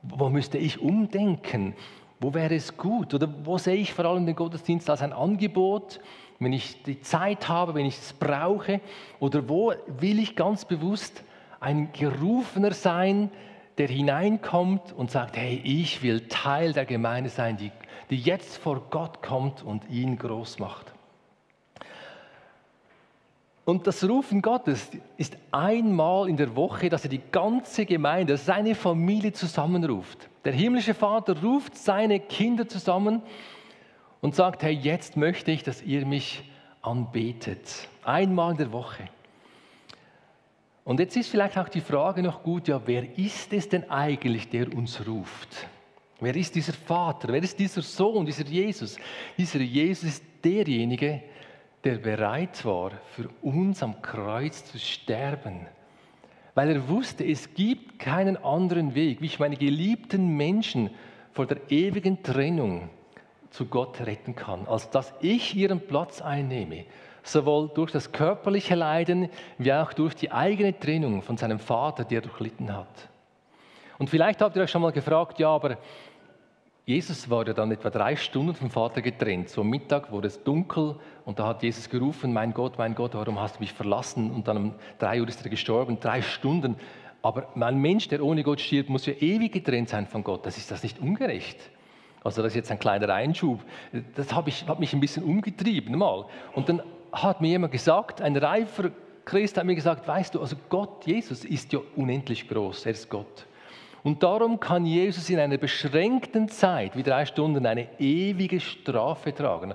Wo 0.02 0.28
müsste 0.28 0.56
ich 0.56 0.80
umdenken? 0.80 1.74
Wo 2.20 2.32
wäre 2.32 2.54
es 2.54 2.76
gut? 2.76 3.12
Oder 3.12 3.28
wo 3.44 3.58
sehe 3.58 3.76
ich 3.76 3.92
vor 3.92 4.04
allem 4.04 4.24
den 4.24 4.36
Gottesdienst 4.36 4.88
als 4.88 5.02
ein 5.02 5.12
Angebot, 5.12 6.00
wenn 6.40 6.52
ich 6.54 6.82
die 6.82 7.00
Zeit 7.00 7.48
habe, 7.48 7.74
wenn 7.74 7.86
ich 7.86 7.98
es 7.98 8.12
brauche? 8.14 8.80
Oder 9.20 9.48
wo 9.48 9.72
will 9.86 10.18
ich 10.18 10.34
ganz 10.34 10.64
bewusst 10.64 11.22
ein 11.60 11.92
Gerufener 11.92 12.72
sein, 12.72 13.30
der 13.78 13.88
hineinkommt 13.88 14.92
und 14.92 15.10
sagt, 15.10 15.36
hey, 15.36 15.60
ich 15.62 16.02
will 16.02 16.28
Teil 16.28 16.72
der 16.72 16.86
Gemeinde 16.86 17.30
sein, 17.30 17.56
die, 17.56 17.70
die 18.08 18.16
jetzt 18.16 18.56
vor 18.56 18.86
Gott 18.90 19.22
kommt 19.22 19.62
und 19.62 19.88
ihn 19.90 20.18
groß 20.18 20.58
macht. 20.58 20.92
Und 23.66 23.86
das 23.86 24.02
Rufen 24.02 24.42
Gottes 24.42 24.90
ist 25.16 25.36
einmal 25.52 26.28
in 26.28 26.36
der 26.36 26.56
Woche, 26.56 26.88
dass 26.88 27.04
er 27.04 27.10
die 27.10 27.20
ganze 27.30 27.84
Gemeinde, 27.86 28.36
seine 28.36 28.74
Familie 28.74 29.32
zusammenruft. 29.32 30.28
Der 30.44 30.52
himmlische 30.52 30.94
Vater 30.94 31.40
ruft 31.40 31.76
seine 31.76 32.18
Kinder 32.18 32.66
zusammen 32.66 33.22
und 34.20 34.34
sagt, 34.34 34.62
hey, 34.62 34.72
jetzt 34.72 35.16
möchte 35.16 35.50
ich, 35.50 35.62
dass 35.62 35.82
ihr 35.82 36.04
mich 36.06 36.42
anbetet. 36.82 37.88
Einmal 38.04 38.52
in 38.52 38.58
der 38.58 38.72
Woche. 38.72 39.04
Und 40.84 41.00
jetzt 41.00 41.16
ist 41.16 41.30
vielleicht 41.30 41.58
auch 41.58 41.68
die 41.68 41.80
Frage 41.80 42.22
noch 42.22 42.42
gut, 42.42 42.68
ja, 42.68 42.80
wer 42.86 43.18
ist 43.18 43.52
es 43.52 43.68
denn 43.68 43.88
eigentlich, 43.90 44.48
der 44.48 44.74
uns 44.74 45.06
ruft? 45.06 45.68
Wer 46.20 46.34
ist 46.36 46.54
dieser 46.54 46.72
Vater? 46.72 47.28
Wer 47.32 47.42
ist 47.42 47.58
dieser 47.58 47.82
Sohn, 47.82 48.26
dieser 48.26 48.44
Jesus? 48.44 48.96
Dieser 49.38 49.60
Jesus 49.60 50.04
ist 50.04 50.24
derjenige, 50.44 51.22
der 51.84 51.96
bereit 51.96 52.64
war, 52.64 52.92
für 53.14 53.28
uns 53.40 53.82
am 53.82 54.02
Kreuz 54.02 54.64
zu 54.64 54.78
sterben. 54.78 55.66
Weil 56.54 56.70
er 56.70 56.88
wusste, 56.88 57.24
es 57.24 57.54
gibt 57.54 57.98
keinen 57.98 58.36
anderen 58.36 58.94
Weg, 58.94 59.22
wie 59.22 59.26
ich 59.26 59.38
meine 59.38 59.56
geliebten 59.56 60.36
Menschen 60.36 60.90
vor 61.32 61.46
der 61.46 61.70
ewigen 61.70 62.22
Trennung 62.22 62.90
zu 63.50 63.66
Gott 63.66 64.00
retten 64.00 64.34
kann, 64.34 64.66
als 64.66 64.90
dass 64.90 65.12
ich 65.20 65.54
ihren 65.56 65.80
Platz 65.80 66.22
einnehme, 66.22 66.84
sowohl 67.22 67.70
durch 67.74 67.92
das 67.92 68.12
körperliche 68.12 68.74
Leiden 68.74 69.28
wie 69.58 69.72
auch 69.72 69.92
durch 69.92 70.14
die 70.14 70.32
eigene 70.32 70.78
Trennung 70.78 71.22
von 71.22 71.36
seinem 71.36 71.58
Vater, 71.58 72.04
der 72.04 72.20
durchlitten 72.20 72.74
hat. 72.74 73.08
Und 73.98 74.08
vielleicht 74.08 74.40
habt 74.40 74.56
ihr 74.56 74.62
euch 74.62 74.70
schon 74.70 74.82
mal 74.82 74.92
gefragt, 74.92 75.38
ja, 75.38 75.50
aber 75.50 75.76
Jesus 76.86 77.28
war 77.28 77.46
ja 77.46 77.52
dann 77.52 77.70
etwa 77.70 77.90
drei 77.90 78.16
Stunden 78.16 78.54
vom 78.54 78.70
Vater 78.70 79.02
getrennt. 79.02 79.48
So 79.48 79.60
am 79.60 79.68
Mittag 79.68 80.10
wurde 80.10 80.28
es 80.28 80.42
dunkel 80.42 80.96
und 81.24 81.38
da 81.38 81.46
hat 81.46 81.62
Jesus 81.62 81.88
gerufen, 81.88 82.32
mein 82.32 82.54
Gott, 82.54 82.78
mein 82.78 82.94
Gott, 82.94 83.14
warum 83.14 83.38
hast 83.38 83.56
du 83.56 83.60
mich 83.60 83.72
verlassen? 83.72 84.30
Und 84.30 84.48
dann 84.48 84.56
um 84.56 84.74
drei 84.98 85.20
Uhr 85.20 85.28
ist 85.28 85.44
er 85.44 85.50
gestorben, 85.50 86.00
drei 86.00 86.22
Stunden. 86.22 86.76
Aber 87.22 87.48
ein 87.54 87.78
Mensch, 87.78 88.08
der 88.08 88.24
ohne 88.24 88.42
Gott 88.42 88.60
stirbt, 88.60 88.88
muss 88.88 89.06
ja 89.06 89.12
ewig 89.12 89.52
getrennt 89.52 89.90
sein 89.90 90.06
von 90.06 90.24
Gott. 90.24 90.46
Das 90.46 90.56
ist 90.56 90.70
das 90.70 90.82
nicht 90.82 90.98
ungerecht. 90.98 91.58
Also 92.22 92.42
das 92.42 92.52
ist 92.52 92.56
jetzt 92.56 92.70
ein 92.70 92.78
kleiner 92.78 93.08
Einschub. 93.12 93.60
Das 94.14 94.32
hat 94.34 94.46
mich, 94.46 94.66
hat 94.66 94.80
mich 94.80 94.92
ein 94.92 95.00
bisschen 95.00 95.24
umgetrieben 95.24 95.96
mal. 95.96 96.26
Und 96.54 96.68
dann 96.68 96.82
hat 97.12 97.40
mir 97.40 97.48
jemand 97.48 97.72
gesagt, 97.72 98.20
ein 98.20 98.36
reifer 98.36 98.90
Christ 99.24 99.56
hat 99.56 99.64
mir 99.64 99.74
gesagt, 99.74 100.06
weißt 100.06 100.34
du, 100.34 100.40
also 100.40 100.56
Gott, 100.68 101.06
Jesus 101.06 101.44
ist 101.44 101.72
ja 101.72 101.80
unendlich 101.96 102.48
groß, 102.48 102.86
er 102.86 102.92
ist 102.92 103.08
Gott. 103.08 103.46
Und 104.02 104.22
darum 104.22 104.58
kann 104.58 104.86
Jesus 104.86 105.28
in 105.28 105.38
einer 105.38 105.58
beschränkten 105.58 106.48
Zeit, 106.48 106.96
wie 106.96 107.02
drei 107.02 107.26
Stunden, 107.26 107.66
eine 107.66 107.86
ewige 107.98 108.60
Strafe 108.60 109.34
tragen. 109.34 109.74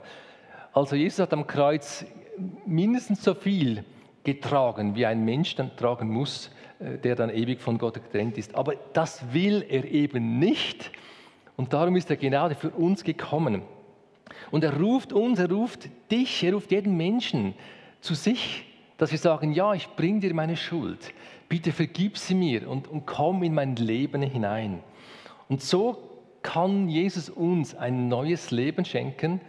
Also 0.73 0.95
Jesus 0.95 1.19
hat 1.19 1.33
am 1.33 1.45
Kreuz 1.45 2.05
mindestens 2.65 3.23
so 3.23 3.33
viel 3.33 3.85
getragen, 4.23 4.95
wie 4.95 5.05
ein 5.05 5.23
Mensch 5.23 5.55
dann 5.55 5.75
tragen 5.77 6.09
muss, 6.09 6.49
äh, 6.79 6.97
der 6.97 7.15
dann 7.15 7.29
ewig 7.29 7.61
von 7.61 7.77
Gott 7.77 7.93
getrennt 7.93 8.37
ist. 8.37 8.55
Aber 8.55 8.73
das 8.93 9.33
will 9.33 9.63
er 9.69 9.85
eben 9.85 10.39
nicht. 10.39 10.91
Und 11.57 11.73
darum 11.73 11.95
ist 11.95 12.09
er 12.09 12.17
genau 12.17 12.49
für 12.49 12.71
uns 12.71 13.03
gekommen. 13.03 13.61
Und 14.51 14.63
er 14.63 14.79
ruft 14.79 15.13
uns, 15.13 15.39
er 15.39 15.49
ruft 15.49 15.89
dich, 16.11 16.43
er 16.43 16.53
ruft 16.53 16.71
jeden 16.71 16.97
Menschen 16.97 17.53
zu 18.01 18.13
sich, 18.13 18.65
dass 18.97 19.11
wir 19.11 19.19
sagen, 19.19 19.53
ja, 19.53 19.73
ich 19.73 19.87
bringe 19.95 20.21
dir 20.21 20.33
meine 20.33 20.57
Schuld 20.57 21.13
bitte 21.49 21.71
vergib 21.71 22.17
sie 22.17 22.35
mir 22.35 22.69
und, 22.69 22.87
und 22.87 23.05
komm 23.05 23.43
in 23.43 23.53
mein 23.53 23.75
Leben 23.75 24.21
hinein. 24.21 24.81
Und 25.47 25.61
so 25.61 25.97
kann 26.41 26.89
Jesus 26.89 27.29
uns 27.29 27.75
ein 27.75 28.07
neues 28.07 28.51
Leben 28.51 28.85
schenken, 28.85 29.41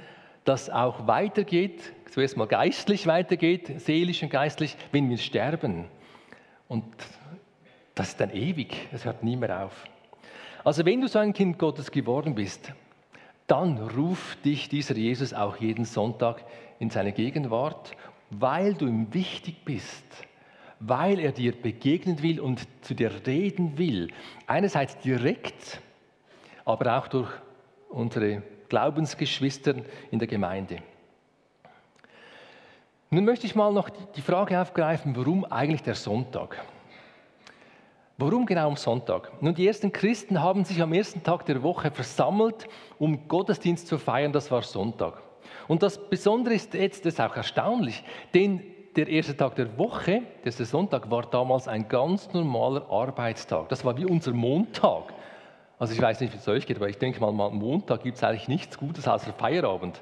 das 0.45 0.71
auch 0.71 1.07
weitergeht, 1.07 1.93
zuerst 2.11 2.37
mal 2.37 2.47
geistlich 2.47 3.07
weitergeht, 3.07 3.81
seelisch 3.81 4.23
und 4.23 4.31
geistlich, 4.31 4.77
wenn 4.93 5.11
wir 5.11 5.19
sterben. 5.19 5.87
Und 6.69 6.85
das 7.95 8.09
ist 8.09 8.21
dann 8.21 8.31
ewig, 8.31 8.89
es 8.93 9.05
hört 9.05 9.23
nie 9.23 9.37
mehr 9.37 9.65
auf. 9.65 9.87
Also 10.67 10.85
wenn 10.85 11.01
du 11.01 11.07
so 11.07 11.21
ein 11.21 11.33
Kind 11.33 11.59
Gottes 11.61 11.93
geworden 11.93 12.35
bist, 12.35 12.73
dann 13.47 13.79
ruft 13.79 14.45
dich 14.45 14.69
dieser 14.69 14.97
Jesus 14.97 15.33
auch 15.33 15.57
jeden 15.59 15.85
Sonntag 15.85 16.45
in 16.81 16.91
seine 16.91 17.13
Gegenwart, 17.13 17.93
weil 18.31 18.75
du 18.75 18.87
ihm 18.87 19.15
wichtig 19.15 19.65
bist 19.65 20.05
weil 20.81 21.21
er 21.21 21.33
dir 21.33 21.53
begegnen 21.53 22.23
will 22.23 22.41
und 22.41 22.67
zu 22.83 22.95
dir 22.95 23.11
reden 23.27 23.79
will. 23.79 24.09
Einerseits 24.47 24.99
direkt, 24.99 25.81
aber 26.65 26.99
auch 26.99 27.09
durch 27.09 27.31
unsere 27.89 28.43
Glaubensgeschwister 28.69 29.77
in 30.11 30.19
der 30.19 30.29
Gemeinde. 30.29 30.79
Nun 33.09 33.25
möchte 33.25 33.47
ich 33.47 33.55
mal 33.55 33.73
noch 33.73 33.89
die 33.89 34.21
Frage 34.21 34.61
aufgreifen, 34.61 35.17
warum 35.17 35.45
eigentlich 35.45 35.83
der 35.83 35.95
Sonntag? 35.95 36.63
Warum 38.19 38.47
genau 38.47 38.69
am 38.69 38.77
Sonntag? 38.77 39.31
Nun, 39.43 39.55
die 39.55 39.67
ersten 39.67 39.93
Christen 39.93 40.41
haben 40.43 40.65
sich 40.65 40.81
am 40.81 40.95
ersten 40.95 41.23
Tag 41.23 41.45
der 41.45 41.63
Woche 41.63 41.91
versammelt, 41.91 42.67
um 42.99 43.29
Gottesdienst 43.29 43.87
zu 43.87 43.99
feiern, 43.99 44.33
das 44.33 44.51
war 44.51 44.63
Sonntag. 44.63 45.21
Und 45.69 45.83
das 45.83 45.99
Besondere 46.09 46.55
ist 46.55 46.73
jetzt, 46.73 47.05
das 47.05 47.13
ist 47.13 47.21
auch 47.21 47.37
erstaunlich, 47.37 48.03
denn 48.33 48.63
der 48.97 49.07
erste 49.09 49.37
Tag 49.37 49.57
der 49.57 49.77
Woche, 49.77 50.23
der 50.43 50.53
Sonntag, 50.53 51.11
war 51.11 51.25
damals 51.25 51.69
ein 51.69 51.87
ganz 51.89 52.33
normaler 52.33 52.91
Arbeitstag. 52.91 53.69
Das 53.69 53.85
war 53.85 53.95
wie 53.99 54.07
unser 54.07 54.33
Montag. 54.33 55.13
Also 55.79 55.93
ich 55.93 56.01
weiß 56.01 56.19
nicht, 56.23 56.33
wie 56.33 56.39
es 56.39 56.49
euch 56.49 56.67
geht, 56.67 56.79
aber 56.79 56.89
ich 56.89 56.97
denke 56.97 57.21
mal, 57.21 57.29
am 57.29 57.59
Montag 57.59 58.03
gibt 58.03 58.17
es 58.17 58.25
eigentlich 58.25 58.49
nichts 58.49 58.79
Gutes 58.79 59.07
außer 59.07 59.35
Feierabend. 59.35 60.01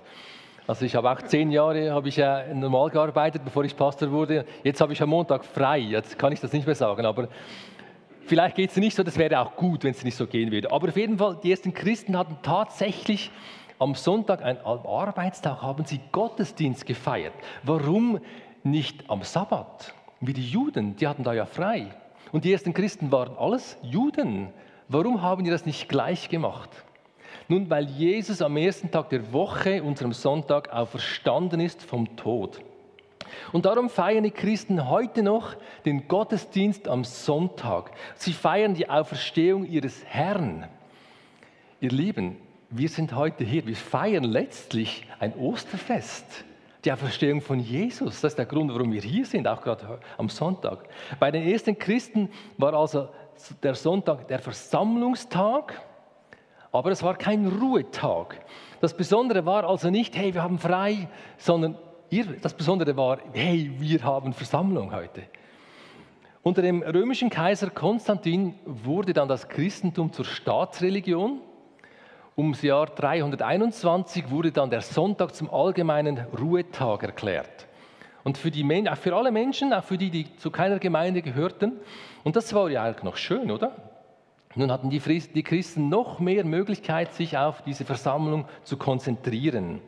Also 0.66 0.86
ich 0.86 0.94
habe 0.94 1.10
auch 1.10 1.20
zehn 1.20 1.50
Jahre 1.50 1.90
habe 1.90 2.08
ich 2.08 2.16
ja 2.16 2.42
normal 2.54 2.88
gearbeitet, 2.88 3.42
bevor 3.44 3.64
ich 3.64 3.76
Pastor 3.76 4.10
wurde. 4.10 4.46
Jetzt 4.62 4.80
habe 4.80 4.94
ich 4.94 5.02
am 5.02 5.10
Montag 5.10 5.44
frei. 5.44 5.78
Jetzt 5.78 6.18
kann 6.18 6.32
ich 6.32 6.40
das 6.40 6.52
nicht 6.54 6.64
mehr 6.64 6.74
sagen, 6.74 7.04
aber 7.04 7.28
vielleicht 8.26 8.56
geht 8.56 8.70
es 8.70 8.76
nicht 8.76 8.94
so. 8.96 9.02
Das 9.02 9.18
wäre 9.18 9.40
auch 9.40 9.56
gut, 9.56 9.84
wenn 9.84 9.92
es 9.92 10.04
nicht 10.04 10.16
so 10.16 10.26
gehen 10.26 10.50
würde. 10.50 10.70
Aber 10.70 10.88
auf 10.88 10.96
jeden 10.96 11.18
Fall, 11.18 11.38
die 11.42 11.50
ersten 11.50 11.72
Christen 11.72 12.16
hatten 12.16 12.38
tatsächlich 12.42 13.30
am 13.78 13.94
Sonntag, 13.94 14.42
einen 14.42 14.58
Arbeitstag, 14.58 15.62
haben 15.62 15.84
sie 15.84 16.00
Gottesdienst 16.12 16.86
gefeiert. 16.86 17.34
Warum? 17.62 18.20
nicht 18.64 19.08
am 19.08 19.22
Sabbat, 19.22 19.94
wie 20.20 20.32
die 20.32 20.46
Juden, 20.46 20.96
die 20.96 21.06
hatten 21.06 21.22
da 21.22 21.32
ja 21.34 21.46
frei. 21.46 21.94
Und 22.32 22.44
die 22.44 22.52
ersten 22.52 22.74
Christen 22.74 23.12
waren 23.12 23.36
alles 23.36 23.76
Juden. 23.82 24.48
Warum 24.88 25.22
haben 25.22 25.44
die 25.44 25.50
das 25.50 25.66
nicht 25.66 25.88
gleich 25.88 26.28
gemacht? 26.28 26.70
Nun, 27.46 27.68
weil 27.68 27.84
Jesus 27.84 28.40
am 28.42 28.56
ersten 28.56 28.90
Tag 28.90 29.10
der 29.10 29.32
Woche, 29.32 29.82
unserem 29.82 30.12
Sonntag, 30.12 30.72
auferstanden 30.72 31.60
ist 31.60 31.82
vom 31.82 32.16
Tod. 32.16 32.60
Und 33.52 33.66
darum 33.66 33.88
feiern 33.88 34.24
die 34.24 34.30
Christen 34.30 34.88
heute 34.88 35.22
noch 35.22 35.54
den 35.84 36.08
Gottesdienst 36.08 36.88
am 36.88 37.04
Sonntag. 37.04 37.90
Sie 38.16 38.32
feiern 38.32 38.74
die 38.74 38.88
Auferstehung 38.88 39.66
ihres 39.66 40.04
Herrn. 40.04 40.68
Ihr 41.80 41.90
Lieben, 41.90 42.36
wir 42.70 42.88
sind 42.88 43.14
heute 43.14 43.44
hier, 43.44 43.66
wir 43.66 43.76
feiern 43.76 44.24
letztlich 44.24 45.06
ein 45.20 45.34
Osterfest, 45.34 46.44
die 46.84 46.92
Auferstehung 46.92 47.40
von 47.40 47.60
Jesus. 47.60 48.20
Das 48.20 48.32
ist 48.32 48.38
der 48.38 48.46
Grund, 48.46 48.72
warum 48.72 48.92
wir 48.92 49.00
hier 49.00 49.24
sind, 49.26 49.46
auch 49.46 49.62
gerade 49.62 50.00
am 50.18 50.28
Sonntag. 50.28 50.88
Bei 51.20 51.30
den 51.30 51.46
ersten 51.46 51.78
Christen 51.78 52.30
war 52.58 52.74
also 52.74 53.08
der 53.62 53.74
Sonntag 53.74 54.28
der 54.28 54.38
Versammlungstag, 54.38 55.80
aber 56.72 56.90
es 56.90 57.02
war 57.02 57.16
kein 57.16 57.46
Ruhetag. 57.46 58.40
Das 58.80 58.96
Besondere 58.96 59.46
war 59.46 59.64
also 59.64 59.90
nicht, 59.90 60.16
hey, 60.16 60.34
wir 60.34 60.42
haben 60.42 60.58
frei, 60.58 61.08
sondern 61.38 61.78
das 62.42 62.54
Besondere 62.54 62.96
war, 62.96 63.18
hey, 63.32 63.70
wir 63.78 64.02
haben 64.02 64.32
Versammlung 64.32 64.94
heute. 64.94 65.22
Unter 66.42 66.62
dem 66.62 66.82
römischen 66.82 67.30
Kaiser 67.30 67.70
Konstantin 67.70 68.54
wurde 68.64 69.14
dann 69.14 69.28
das 69.28 69.48
Christentum 69.48 70.12
zur 70.12 70.26
Staatsreligion. 70.26 71.40
Ums 72.36 72.62
Jahr 72.62 72.86
321 72.86 74.30
wurde 74.30 74.52
dann 74.52 74.68
der 74.68 74.82
Sonntag 74.82 75.34
zum 75.34 75.52
allgemeinen 75.52 76.18
Ruhetag 76.38 77.02
erklärt. 77.02 77.66
Und 78.24 78.36
für, 78.38 78.50
die, 78.50 78.88
auch 78.88 78.96
für 78.96 79.14
alle 79.16 79.30
Menschen, 79.30 79.72
auch 79.72 79.84
für 79.84 79.96
die, 79.96 80.10
die 80.10 80.36
zu 80.36 80.50
keiner 80.50 80.78
Gemeinde 80.78 81.22
gehörten. 81.22 81.72
Und 82.24 82.36
das 82.36 82.52
war 82.52 82.68
ja 82.70 82.84
eigentlich 82.84 83.04
noch 83.04 83.16
schön, 83.16 83.50
oder? 83.50 83.74
Nun 84.54 84.70
hatten 84.70 84.90
die 84.90 85.42
Christen 85.42 85.88
noch 85.88 86.20
mehr 86.20 86.44
Möglichkeit, 86.44 87.12
sich 87.14 87.36
auf 87.38 87.62
diese 87.62 87.84
Versammlung 87.84 88.46
zu 88.62 88.76
konzentrieren 88.76 89.80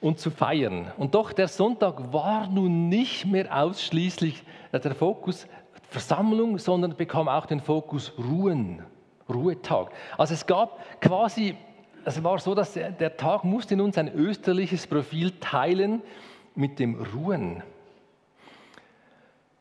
und 0.00 0.18
zu 0.18 0.30
feiern. 0.30 0.92
Und 0.96 1.14
doch 1.14 1.32
der 1.32 1.48
Sonntag 1.48 2.12
war 2.12 2.48
nun 2.48 2.88
nicht 2.88 3.26
mehr 3.26 3.54
ausschließlich 3.56 4.42
der 4.72 4.94
Fokus 4.94 5.46
Versammlung, 5.90 6.58
sondern 6.58 6.96
bekam 6.96 7.28
auch 7.28 7.46
den 7.46 7.60
Fokus 7.60 8.12
Ruhen, 8.16 8.82
Ruhetag. 9.28 9.90
Also 10.16 10.34
es 10.34 10.46
gab 10.46 10.78
quasi, 11.00 11.56
es 12.04 12.22
war 12.22 12.38
so, 12.38 12.54
dass 12.54 12.74
der, 12.74 13.16
Tag 13.16 13.42
musste 13.42 13.74
in 13.74 13.80
uns 13.80 13.98
ein 13.98 14.12
österliches 14.12 14.86
Profil 14.86 15.32
teilen 15.40 16.02
mit 16.54 16.78
dem 16.78 16.94
Ruhen. 16.94 17.64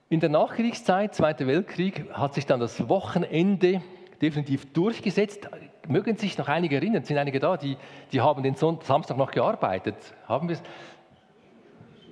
In 0.10 0.20
der 0.20 0.30
Nachkriegszeit, 0.30 1.16
Zweiter 1.16 1.48
Weltkrieg, 1.48 2.12
hat 2.14 2.36
sich 2.36 2.46
dann 2.46 2.60
das 2.60 2.88
Wochenende 2.88 3.82
definitiv 4.22 4.72
durchgesetzt. 4.74 5.50
Mögen 5.88 6.18
sich 6.18 6.38
noch 6.38 6.48
einige 6.48 6.76
erinnern? 6.76 7.04
Sind 7.04 7.18
einige 7.18 7.40
da, 7.40 7.58
die, 7.58 7.78
die 8.12 8.22
haben 8.22 8.44
den 8.44 8.56
Sonntag, 8.56 8.86
Samstag 8.86 9.18
noch 9.18 9.32
gearbeitet? 9.32 9.96
Haben 10.28 10.50
wir? 10.50 10.58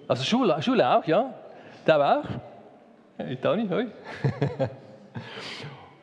Also 0.08 0.24
Schule, 0.24 0.62
Schule 0.62 0.90
auch, 0.90 1.06
ja? 1.06 1.34
Da 1.86 2.20
auch? 2.20 2.26
Hey, 3.18 3.38
Dani, 3.40 3.68
hoi. 3.68 3.88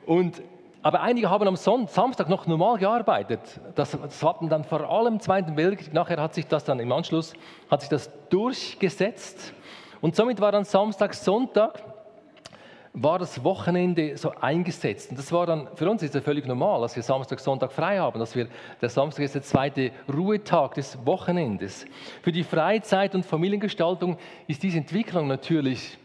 Und, 0.06 0.42
aber 0.82 1.00
einige 1.00 1.30
haben 1.30 1.48
am 1.48 1.56
Son 1.56 1.86
Samstag 1.86 2.28
noch 2.28 2.46
normal 2.46 2.78
gearbeitet. 2.78 3.40
Das, 3.74 3.92
das 3.92 4.22
hatten 4.22 4.48
dann 4.48 4.64
vor 4.64 4.88
allem 4.90 5.14
im 5.14 5.20
Zweiten 5.20 5.56
Weltkrieg. 5.56 5.94
Nachher 5.94 6.20
hat 6.20 6.34
sich 6.34 6.46
das 6.46 6.64
dann 6.64 6.80
im 6.80 6.92
Anschluss 6.92 7.32
hat 7.70 7.80
sich 7.80 7.88
das 7.88 8.10
durchgesetzt. 8.28 9.54
Und 10.00 10.16
somit 10.16 10.40
war 10.40 10.52
dann 10.52 10.64
Samstag, 10.64 11.14
Sonntag 11.14 11.82
war 12.96 13.18
das 13.18 13.42
Wochenende 13.42 14.16
so 14.16 14.30
eingesetzt. 14.40 15.10
Und 15.10 15.18
das 15.18 15.32
war 15.32 15.46
dann, 15.46 15.68
für 15.74 15.90
uns 15.90 16.02
ist 16.04 16.14
es 16.14 16.22
völlig 16.22 16.46
normal, 16.46 16.80
dass 16.80 16.94
wir 16.94 17.02
Samstag, 17.02 17.40
Sonntag 17.40 17.72
frei 17.72 17.98
haben, 17.98 18.20
dass 18.20 18.36
wir, 18.36 18.46
der 18.80 18.88
Samstag 18.88 19.24
ist 19.24 19.34
der 19.34 19.42
zweite 19.42 19.90
Ruhetag 20.08 20.74
des 20.74 21.04
Wochenendes. 21.04 21.86
Für 22.22 22.30
die 22.30 22.44
Freizeit 22.44 23.16
und 23.16 23.26
Familiengestaltung 23.26 24.16
ist 24.46 24.62
diese 24.62 24.78
Entwicklung 24.78 25.26
natürlich, 25.26 25.98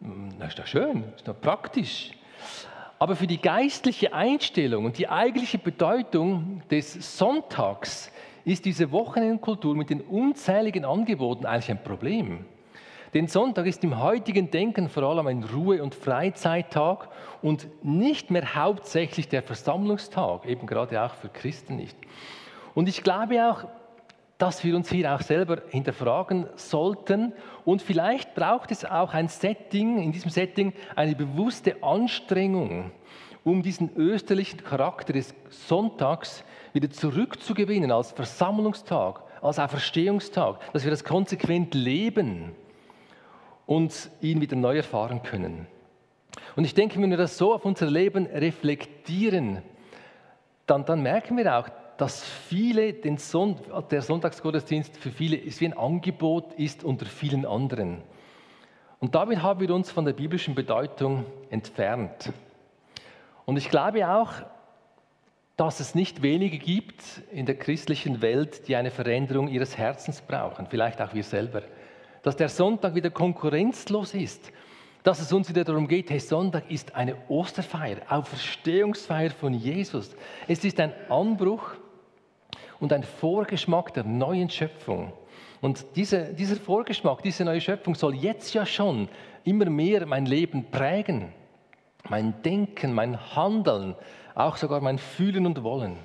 hm, 0.00 0.30
das 0.40 0.48
ist 0.48 0.58
doch 0.58 0.66
schön, 0.66 1.04
ist 1.14 1.28
doch 1.28 1.40
praktisch. 1.40 2.10
Aber 2.98 3.14
für 3.14 3.28
die 3.28 3.40
geistliche 3.40 4.12
Einstellung 4.12 4.86
und 4.86 4.98
die 4.98 5.08
eigentliche 5.08 5.58
Bedeutung 5.58 6.62
des 6.68 7.16
Sonntags 7.16 8.10
ist 8.44 8.64
diese 8.64 8.90
Wochenendkultur 8.90 9.76
mit 9.76 9.88
den 9.88 10.00
unzähligen 10.00 10.84
Angeboten 10.84 11.46
eigentlich 11.46 11.70
ein 11.70 11.82
Problem. 11.84 12.44
Denn 13.14 13.28
Sonntag 13.28 13.66
ist 13.66 13.84
im 13.84 14.02
heutigen 14.02 14.50
Denken 14.50 14.88
vor 14.88 15.04
allem 15.04 15.28
ein 15.28 15.44
Ruhe- 15.44 15.84
und 15.84 15.94
Freizeittag 15.94 17.08
und 17.42 17.68
nicht 17.84 18.32
mehr 18.32 18.56
hauptsächlich 18.56 19.28
der 19.28 19.44
Versammlungstag, 19.44 20.46
eben 20.46 20.66
gerade 20.66 21.00
auch 21.00 21.14
für 21.14 21.28
Christen 21.28 21.76
nicht. 21.76 21.96
Und 22.74 22.88
ich 22.88 23.04
glaube 23.04 23.48
auch, 23.48 23.68
dass 24.36 24.64
wir 24.64 24.74
uns 24.74 24.90
hier 24.90 25.14
auch 25.14 25.20
selber 25.20 25.62
hinterfragen 25.68 26.48
sollten. 26.56 27.32
Und 27.64 27.82
vielleicht 27.82 28.34
braucht 28.34 28.72
es 28.72 28.84
auch 28.84 29.14
ein 29.14 29.28
Setting, 29.28 30.02
in 30.02 30.10
diesem 30.10 30.32
Setting 30.32 30.72
eine 30.96 31.14
bewusste 31.14 31.80
Anstrengung, 31.84 32.90
um 33.44 33.62
diesen 33.62 33.94
österlichen 33.94 34.64
Charakter 34.64 35.12
des 35.12 35.36
Sonntags 35.50 36.42
wieder 36.72 36.90
zurückzugewinnen 36.90 37.92
als 37.92 38.10
Versammlungstag, 38.10 39.22
als 39.40 39.60
Auferstehungstag, 39.60 40.72
dass 40.72 40.82
wir 40.82 40.90
das 40.90 41.04
konsequent 41.04 41.74
leben 41.74 42.56
und 43.66 44.10
ihn 44.20 44.40
wieder 44.40 44.56
neu 44.56 44.76
erfahren 44.76 45.22
können. 45.22 45.66
Und 46.56 46.64
ich 46.64 46.74
denke, 46.74 47.00
wenn 47.00 47.10
wir 47.10 47.16
das 47.16 47.38
so 47.38 47.54
auf 47.54 47.64
unser 47.64 47.86
Leben 47.86 48.26
reflektieren, 48.26 49.62
dann, 50.66 50.84
dann 50.84 51.02
merken 51.02 51.36
wir 51.36 51.58
auch, 51.58 51.68
dass 51.96 52.24
viele 52.24 52.92
den 52.92 53.18
Son 53.18 53.56
der 53.90 54.02
Sonntagsgottesdienst 54.02 54.96
für 54.96 55.10
viele 55.10 55.36
ist 55.36 55.60
wie 55.60 55.66
ein 55.66 55.78
Angebot 55.78 56.52
ist 56.54 56.82
unter 56.82 57.06
vielen 57.06 57.46
anderen. 57.46 58.02
Und 58.98 59.14
damit 59.14 59.42
haben 59.42 59.60
wir 59.60 59.74
uns 59.74 59.90
von 59.90 60.04
der 60.04 60.12
biblischen 60.12 60.54
Bedeutung 60.54 61.26
entfernt. 61.50 62.32
Und 63.44 63.56
ich 63.56 63.68
glaube 63.68 64.08
auch, 64.08 64.32
dass 65.56 65.78
es 65.78 65.94
nicht 65.94 66.22
wenige 66.22 66.58
gibt 66.58 67.02
in 67.30 67.46
der 67.46 67.56
christlichen 67.56 68.22
Welt, 68.22 68.66
die 68.66 68.74
eine 68.74 68.90
Veränderung 68.90 69.48
ihres 69.48 69.78
Herzens 69.78 70.20
brauchen, 70.20 70.66
vielleicht 70.66 71.00
auch 71.00 71.14
wir 71.14 71.22
selber 71.22 71.62
dass 72.24 72.36
der 72.36 72.48
Sonntag 72.48 72.94
wieder 72.94 73.10
konkurrenzlos 73.10 74.14
ist, 74.14 74.50
dass 75.04 75.20
es 75.20 75.30
uns 75.30 75.50
wieder 75.50 75.62
darum 75.62 75.86
geht, 75.86 76.08
hey, 76.08 76.18
Sonntag 76.18 76.70
ist 76.70 76.94
eine 76.96 77.16
Osterfeier, 77.28 77.98
Auferstehungsfeier 78.08 79.30
von 79.30 79.52
Jesus. 79.52 80.16
Es 80.48 80.64
ist 80.64 80.80
ein 80.80 80.94
Anbruch 81.10 81.74
und 82.80 82.94
ein 82.94 83.02
Vorgeschmack 83.02 83.92
der 83.92 84.04
neuen 84.04 84.48
Schöpfung. 84.48 85.12
Und 85.60 85.84
diese, 85.96 86.32
dieser 86.32 86.56
Vorgeschmack, 86.56 87.22
diese 87.22 87.44
neue 87.44 87.60
Schöpfung 87.60 87.94
soll 87.94 88.14
jetzt 88.14 88.54
ja 88.54 88.64
schon 88.64 89.10
immer 89.44 89.66
mehr 89.66 90.06
mein 90.06 90.24
Leben 90.24 90.70
prägen, 90.70 91.30
mein 92.08 92.40
Denken, 92.42 92.94
mein 92.94 93.36
Handeln, 93.36 93.94
auch 94.34 94.56
sogar 94.56 94.80
mein 94.80 94.96
Fühlen 94.96 95.44
und 95.44 95.62
Wollen. 95.62 95.98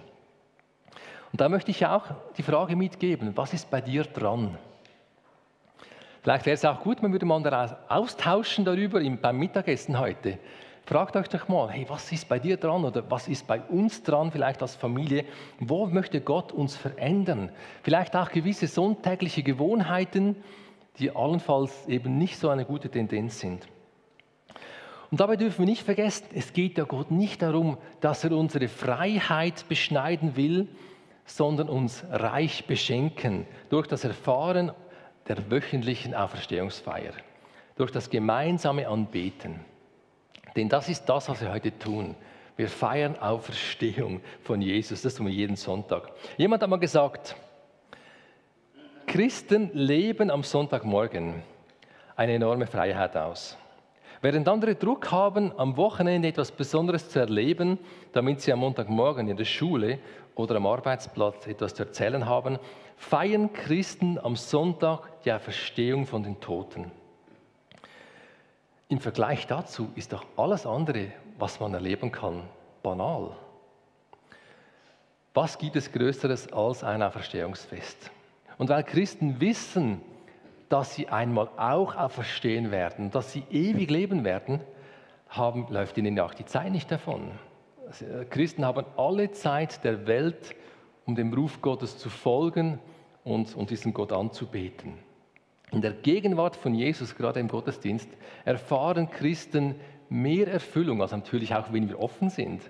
Und 1.31 1.39
da 1.39 1.47
möchte 1.47 1.71
ich 1.71 1.85
auch 1.85 2.07
die 2.37 2.43
Frage 2.43 2.75
mitgeben, 2.75 3.37
was 3.37 3.53
ist 3.53 3.71
bei 3.71 3.79
dir 3.79 4.03
dran? 4.03 4.57
Vielleicht 6.21 6.45
wäre 6.45 6.55
es 6.55 6.65
auch 6.65 6.81
gut, 6.81 7.01
man 7.01 7.11
würde 7.11 7.25
mal 7.25 7.77
austauschen 7.87 8.65
darüber 8.65 9.01
beim 9.01 9.37
Mittagessen 9.37 9.99
heute. 9.99 10.37
Fragt 10.85 11.15
euch 11.15 11.27
doch 11.27 11.47
mal, 11.47 11.69
hey, 11.69 11.85
was 11.87 12.11
ist 12.11 12.27
bei 12.27 12.39
dir 12.39 12.57
dran 12.57 12.83
oder 12.83 13.03
was 13.11 13.27
ist 13.27 13.45
bei 13.45 13.61
uns 13.61 14.01
dran, 14.01 14.31
vielleicht 14.31 14.61
als 14.61 14.75
Familie? 14.75 15.23
Wo 15.59 15.85
möchte 15.85 16.19
Gott 16.19 16.51
uns 16.51 16.75
verändern? 16.75 17.51
Vielleicht 17.83 18.15
auch 18.15 18.31
gewisse 18.31 18.65
sonntägliche 18.65 19.43
Gewohnheiten, 19.43 20.35
die 20.97 21.15
allenfalls 21.15 21.87
eben 21.87 22.17
nicht 22.17 22.37
so 22.37 22.49
eine 22.49 22.65
gute 22.65 22.89
Tendenz 22.89 23.39
sind. 23.39 23.67
Und 25.11 25.19
dabei 25.19 25.37
dürfen 25.37 25.59
wir 25.59 25.65
nicht 25.67 25.83
vergessen, 25.83 26.25
es 26.33 26.53
geht 26.53 26.77
ja 26.77 26.83
Gott 26.83 27.11
nicht 27.11 27.41
darum, 27.41 27.77
dass 28.01 28.23
er 28.23 28.31
unsere 28.31 28.67
Freiheit 28.67 29.65
beschneiden 29.69 30.35
will, 30.35 30.67
sondern 31.25 31.69
uns 31.69 32.03
reich 32.09 32.65
beschenken 32.65 33.45
durch 33.69 33.87
das 33.87 34.03
Erfahren 34.03 34.71
der 35.29 35.49
wöchentlichen 35.49 36.15
Auferstehungsfeier, 36.15 37.13
durch 37.75 37.91
das 37.91 38.09
gemeinsame 38.09 38.87
Anbeten. 38.87 39.63
Denn 40.55 40.67
das 40.67 40.89
ist 40.89 41.05
das, 41.05 41.29
was 41.29 41.39
wir 41.41 41.51
heute 41.53 41.77
tun. 41.77 42.15
Wir 42.57 42.67
feiern 42.67 43.17
Auferstehung 43.19 44.19
von 44.41 44.61
Jesus, 44.61 45.03
das 45.03 45.15
tun 45.15 45.27
wir 45.27 45.33
jeden 45.33 45.55
Sonntag. 45.55 46.11
Jemand 46.35 46.61
hat 46.61 46.69
mal 46.69 46.77
gesagt, 46.77 47.35
Christen 49.07 49.69
leben 49.73 50.29
am 50.29 50.43
Sonntagmorgen 50.43 51.41
eine 52.15 52.33
enorme 52.33 52.67
Freiheit 52.67 53.15
aus. 53.15 53.57
Während 54.21 54.49
andere 54.49 54.75
Druck 54.75 55.11
haben, 55.11 55.57
am 55.57 55.77
Wochenende 55.77 56.27
etwas 56.27 56.51
Besonderes 56.51 57.09
zu 57.09 57.19
erleben, 57.19 57.79
damit 58.11 58.41
sie 58.41 58.51
am 58.51 58.59
Montagmorgen 58.59 59.29
in 59.29 59.37
der 59.37 59.45
Schule 59.45 59.99
oder 60.35 60.57
am 60.57 60.67
Arbeitsplatz 60.67 61.47
etwas 61.47 61.73
zu 61.73 61.83
erzählen 61.83 62.25
haben, 62.25 62.59
feiern 62.97 63.53
Christen 63.53 64.19
am 64.19 64.35
Sonntag 64.35 65.23
die 65.23 65.31
Auferstehung 65.31 66.05
von 66.05 66.23
den 66.23 66.39
Toten. 66.41 66.91
Im 68.89 68.99
Vergleich 68.99 69.47
dazu 69.47 69.89
ist 69.95 70.11
doch 70.11 70.25
alles 70.35 70.65
andere, 70.65 71.13
was 71.37 71.61
man 71.61 71.73
erleben 71.73 72.11
kann, 72.11 72.43
banal. 72.83 73.31
Was 75.33 75.57
gibt 75.57 75.77
es 75.77 75.91
Größeres 75.93 76.51
als 76.51 76.83
ein 76.83 77.01
Auferstehungsfest? 77.01 78.11
Und 78.57 78.67
weil 78.67 78.83
Christen 78.83 79.39
wissen, 79.39 80.01
dass 80.69 80.95
sie 80.95 81.09
einmal 81.09 81.49
auch 81.57 81.95
auferstehen 81.95 82.71
werden, 82.71 83.11
dass 83.11 83.31
sie 83.31 83.43
ewig 83.51 83.89
leben 83.89 84.23
werden, 84.23 84.61
haben, 85.27 85.67
läuft 85.69 85.97
ihnen 85.97 86.15
ja 86.15 86.25
auch 86.25 86.33
die 86.33 86.45
Zeit 86.45 86.71
nicht 86.71 86.91
davon. 86.91 87.31
Christen 88.29 88.65
haben 88.65 88.85
alle 88.97 89.31
Zeit 89.31 89.83
der 89.83 90.05
Welt, 90.07 90.55
um 91.05 91.15
dem 91.15 91.33
Ruf 91.33 91.61
Gottes 91.61 91.97
zu 91.97 92.09
folgen 92.09 92.79
und, 93.23 93.55
und 93.55 93.71
diesen 93.71 93.93
Gott 93.93 94.11
anzubeten. 94.11 94.93
In 95.71 95.81
der 95.81 95.91
Gegenwart 95.91 96.55
von 96.55 96.73
Jesus, 96.73 97.15
gerade 97.15 97.39
im 97.39 97.47
Gottesdienst, 97.47 98.09
erfahren 98.45 99.09
Christen 99.09 99.75
mehr 100.09 100.47
Erfüllung, 100.47 101.01
also 101.01 101.15
natürlich 101.15 101.53
auch, 101.53 101.71
wenn 101.71 101.87
wir 101.87 101.99
offen 101.99 102.29
sind. 102.29 102.61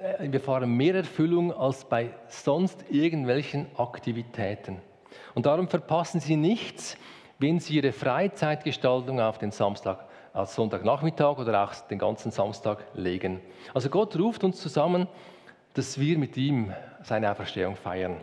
Äh, 0.00 0.30
wir 0.30 0.34
erfahren 0.34 0.76
mehr 0.76 0.94
Erfüllung 0.94 1.52
als 1.52 1.84
bei 1.86 2.10
sonst 2.28 2.84
irgendwelchen 2.90 3.66
Aktivitäten. 3.76 4.78
Und 5.34 5.46
darum 5.46 5.68
verpassen 5.68 6.20
sie 6.20 6.36
nichts, 6.36 6.96
wenn 7.38 7.60
sie 7.60 7.76
ihre 7.76 7.92
Freizeitgestaltung 7.92 9.20
auf 9.20 9.38
den 9.38 9.50
Samstag, 9.50 10.06
als 10.32 10.54
Sonntagnachmittag 10.54 11.38
oder 11.38 11.64
auch 11.64 11.74
den 11.88 11.98
ganzen 11.98 12.30
Samstag 12.30 12.84
legen. 12.94 13.40
Also 13.72 13.88
Gott 13.88 14.18
ruft 14.18 14.44
uns 14.44 14.60
zusammen, 14.60 15.08
dass 15.74 15.98
wir 15.98 16.18
mit 16.18 16.36
ihm 16.36 16.72
seine 17.02 17.30
Auferstehung 17.30 17.76
feiern. 17.76 18.16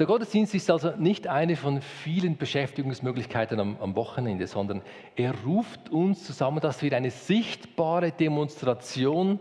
Der 0.00 0.06
Gottesdienst 0.06 0.54
ist 0.54 0.70
also 0.70 0.92
nicht 0.96 1.26
eine 1.26 1.56
von 1.56 1.82
vielen 1.82 2.38
Beschäftigungsmöglichkeiten 2.38 3.60
am, 3.60 3.76
am, 3.80 3.94
Wochenende, 3.96 4.46
sondern 4.46 4.80
er 5.14 5.34
ruft 5.44 5.90
uns 5.90 6.24
zusammen, 6.24 6.60
dass 6.60 6.80
wir 6.82 6.96
eine 6.96 7.10
sichtbare 7.10 8.10
Demonstration 8.10 9.38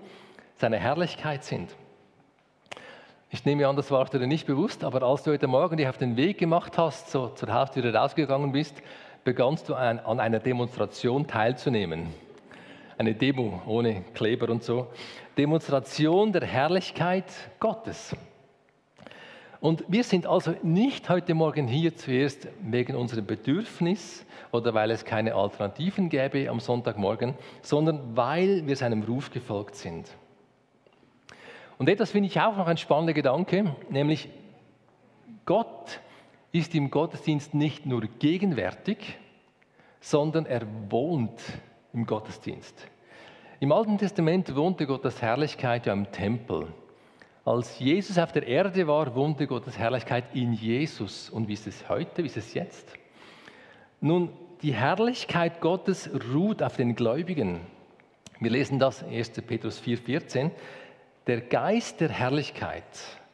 seiner 0.55 0.77
Herrlichkeit 0.77 1.45
sind. 1.45 1.75
Ich 3.31 3.45
nehme 3.45 3.67
an, 3.67 3.75
das 3.75 3.91
war 3.91 4.05
dir 4.05 4.25
nicht 4.25 4.47
bewusst, 4.47 4.83
aber 4.83 5.03
als 5.03 5.21
du 5.21 5.29
heute 5.29 5.45
Morgen 5.45 5.77
dich 5.77 5.87
auf 5.87 5.99
den 5.99 6.17
Weg 6.17 6.39
gemacht 6.39 6.79
hast, 6.79 7.11
so 7.11 7.27
zur 7.27 7.53
Haustüre 7.53 7.93
rausgegangen 7.93 8.51
bist, 8.51 8.81
begannst 9.23 9.69
du 9.69 9.75
an, 9.75 9.99
an 9.99 10.19
einer 10.19 10.39
Demonstration 10.39 11.27
teilzunehmen. 11.27 12.07
Eine 12.97 13.13
Demo 13.13 13.61
ohne 13.67 14.01
Kleber 14.15 14.49
und 14.49 14.63
so. 14.63 14.87
Demonstration 15.37 16.33
der 16.33 16.43
Herrlichkeit 16.43 17.25
Gottes. 17.59 18.15
Und 19.61 19.83
wir 19.87 20.03
sind 20.03 20.25
also 20.25 20.55
nicht 20.63 21.07
heute 21.07 21.35
Morgen 21.35 21.67
hier 21.67 21.95
zuerst 21.95 22.47
wegen 22.63 22.95
unserem 22.95 23.27
Bedürfnis 23.27 24.25
oder 24.51 24.73
weil 24.73 24.89
es 24.89 25.05
keine 25.05 25.35
Alternativen 25.35 26.09
gäbe 26.09 26.49
am 26.49 26.59
Sonntagmorgen, 26.59 27.35
sondern 27.61 28.17
weil 28.17 28.65
wir 28.65 28.75
seinem 28.75 29.03
Ruf 29.03 29.29
gefolgt 29.29 29.75
sind. 29.75 30.09
Und 31.79 31.87
etwas 31.87 32.11
finde 32.11 32.27
ich 32.27 32.39
auch 32.41 32.57
noch 32.57 32.67
ein 32.67 32.77
spannender 32.77 33.13
Gedanke, 33.13 33.73
nämlich 33.89 34.27
Gott 35.45 36.01
ist 36.51 36.75
im 36.75 36.91
Gottesdienst 36.91 37.53
nicht 37.53 37.85
nur 37.85 38.01
gegenwärtig, 38.01 39.17
sondern 40.01 40.45
er 40.45 40.67
wohnt 40.89 41.41
im 41.93 42.05
Gottesdienst. 42.05 42.85
Im 43.61 43.71
Alten 43.71 43.97
Testament 43.97 44.53
wohnte 44.57 44.87
Gottes 44.87 45.21
Herrlichkeit 45.21 45.85
ja 45.85 45.93
im 45.93 46.11
Tempel. 46.11 46.67
Als 47.45 47.79
Jesus 47.79 48.17
auf 48.17 48.33
der 48.33 48.45
Erde 48.45 48.85
war, 48.85 49.15
wohnte 49.15 49.47
Gottes 49.47 49.77
Herrlichkeit 49.77 50.25
in 50.33 50.51
Jesus. 50.51 51.29
Und 51.29 51.47
wie 51.47 51.53
ist 51.53 51.65
es 51.65 51.87
heute, 51.87 52.23
wie 52.23 52.27
ist 52.27 52.37
es 52.37 52.53
jetzt? 52.53 52.93
Nun, 54.01 54.33
die 54.63 54.73
Herrlichkeit 54.73 55.61
Gottes 55.61 56.09
ruht 56.33 56.61
auf 56.61 56.75
den 56.75 56.95
Gläubigen. 56.95 57.61
Wir 58.41 58.51
lesen 58.51 58.79
das 58.79 59.01
1. 59.01 59.31
Petrus 59.41 59.81
4,14. 59.81 60.51
Der 61.27 61.41
Geist 61.41 62.01
der 62.01 62.09
Herrlichkeit, 62.09 62.83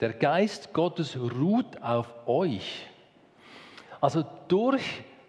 der 0.02 0.14
Geist 0.14 0.74
Gottes 0.74 1.18
ruht 1.18 1.82
auf 1.82 2.14
euch. 2.28 2.88
Also 4.02 4.24
durch 4.48 4.84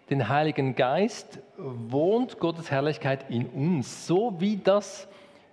den 0.09 0.27
Heiligen 0.29 0.75
Geist 0.75 1.39
wohnt 1.57 2.39
Gottes 2.39 2.71
Herrlichkeit 2.71 3.29
in 3.29 3.47
uns, 3.47 4.07
so 4.07 4.35
wie 4.39 4.57
das 4.57 5.07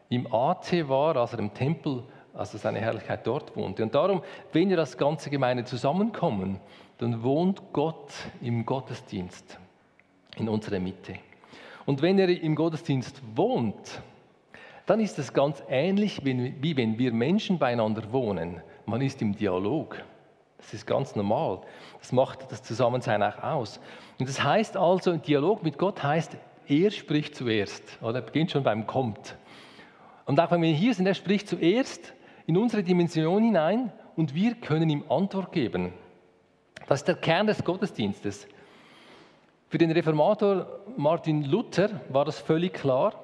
im 0.09 0.33
AT 0.33 0.73
war, 0.89 1.17
als 1.17 1.33
er 1.33 1.39
im 1.39 1.55
Tempel 1.55 2.03
also 2.35 2.59
seine 2.59 2.81
Herrlichkeit 2.81 3.27
dort 3.27 3.57
wohnte. 3.57 3.83
Und 3.83 3.95
darum, 3.95 4.23
wenn 4.53 4.69
wir 4.69 4.77
das 4.77 4.99
ganze 4.99 5.31
Gemeinde 5.31 5.65
zusammenkommen, 5.65 6.61
dann 6.99 7.23
wohnt 7.23 7.63
Gott 7.73 8.13
im 8.41 8.67
Gottesdienst 8.67 9.59
in 10.37 10.49
unserer 10.49 10.81
Mitte. 10.81 11.15
Und 11.87 12.03
wenn 12.03 12.19
er 12.19 12.29
im 12.29 12.55
Gottesdienst 12.55 13.21
wohnt, 13.35 14.03
dann 14.87 15.01
ist 15.01 15.19
es 15.19 15.33
ganz 15.33 15.63
ähnlich, 15.69 16.25
wie 16.25 16.77
wenn 16.77 16.99
wir 16.99 17.13
Menschen 17.13 17.59
beieinander 17.59 18.13
wohnen. 18.13 18.61
Man 18.87 19.01
ist 19.01 19.23
im 19.23 19.35
Dialog. 19.35 20.03
Das 20.59 20.75
ist 20.75 20.87
ganz 20.87 21.17
normal. 21.17 21.61
Das 22.01 22.13
macht 22.13 22.51
das 22.51 22.63
Zusammensein 22.63 23.23
auch 23.23 23.43
aus. 23.43 23.81
Und 24.19 24.29
das 24.29 24.43
heißt 24.43 24.77
also, 24.77 25.11
ein 25.11 25.23
Dialog 25.23 25.63
mit 25.63 25.79
Gott 25.79 26.03
heißt, 26.03 26.37
er 26.67 26.91
spricht 26.91 27.35
zuerst. 27.35 27.99
Oder 28.03 28.21
beginnt 28.21 28.51
schon 28.51 28.63
beim 28.63 28.87
Kommt. 28.87 29.37
Und 30.27 30.41
auch 30.41 30.51
wenn 30.51 30.63
wir 30.63 30.73
hier 30.73 30.95
sind, 30.95 31.07
er 31.07 31.15
spricht 31.15 31.49
zuerst 31.49 32.15
in 32.47 32.57
unsere 32.57 32.83
Dimension 32.83 33.43
hinein 33.43 33.93
und 34.17 34.35
wir 34.35 34.55
können 34.55 34.89
ihm 34.91 35.05
Antwort 35.09 35.53
geben. 35.53 35.93
Das 36.87 37.01
ist 37.01 37.09
der 37.09 37.17
Kern 37.17 37.47
des 37.47 37.65
Gottesdienstes. 37.65 38.47
Für 39.69 39.79
den 39.79 39.91
Reformator 39.91 40.67
Martin 40.97 41.45
Luther 41.45 42.01
war 42.09 42.25
das 42.25 42.39
völlig 42.39 42.75
klar. 42.75 43.24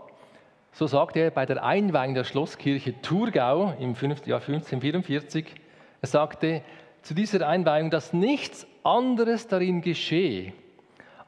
So 0.72 0.87
sagte 0.87 1.20
er 1.20 1.30
bei 1.30 1.46
der 1.46 1.64
Einweihung 1.64 2.14
der 2.14 2.24
Schlosskirche 2.24 3.00
Thurgau 3.02 3.74
im 3.78 3.94
Jahr 3.94 4.40
1544, 4.40 5.46
er 6.02 6.09
sagte 6.09 6.62
zu 7.02 7.14
dieser 7.14 7.46
Einweihung, 7.46 7.90
dass 7.90 8.12
nichts 8.12 8.66
anderes 8.83 9.46
darin 9.48 9.80
geschehe, 9.80 10.52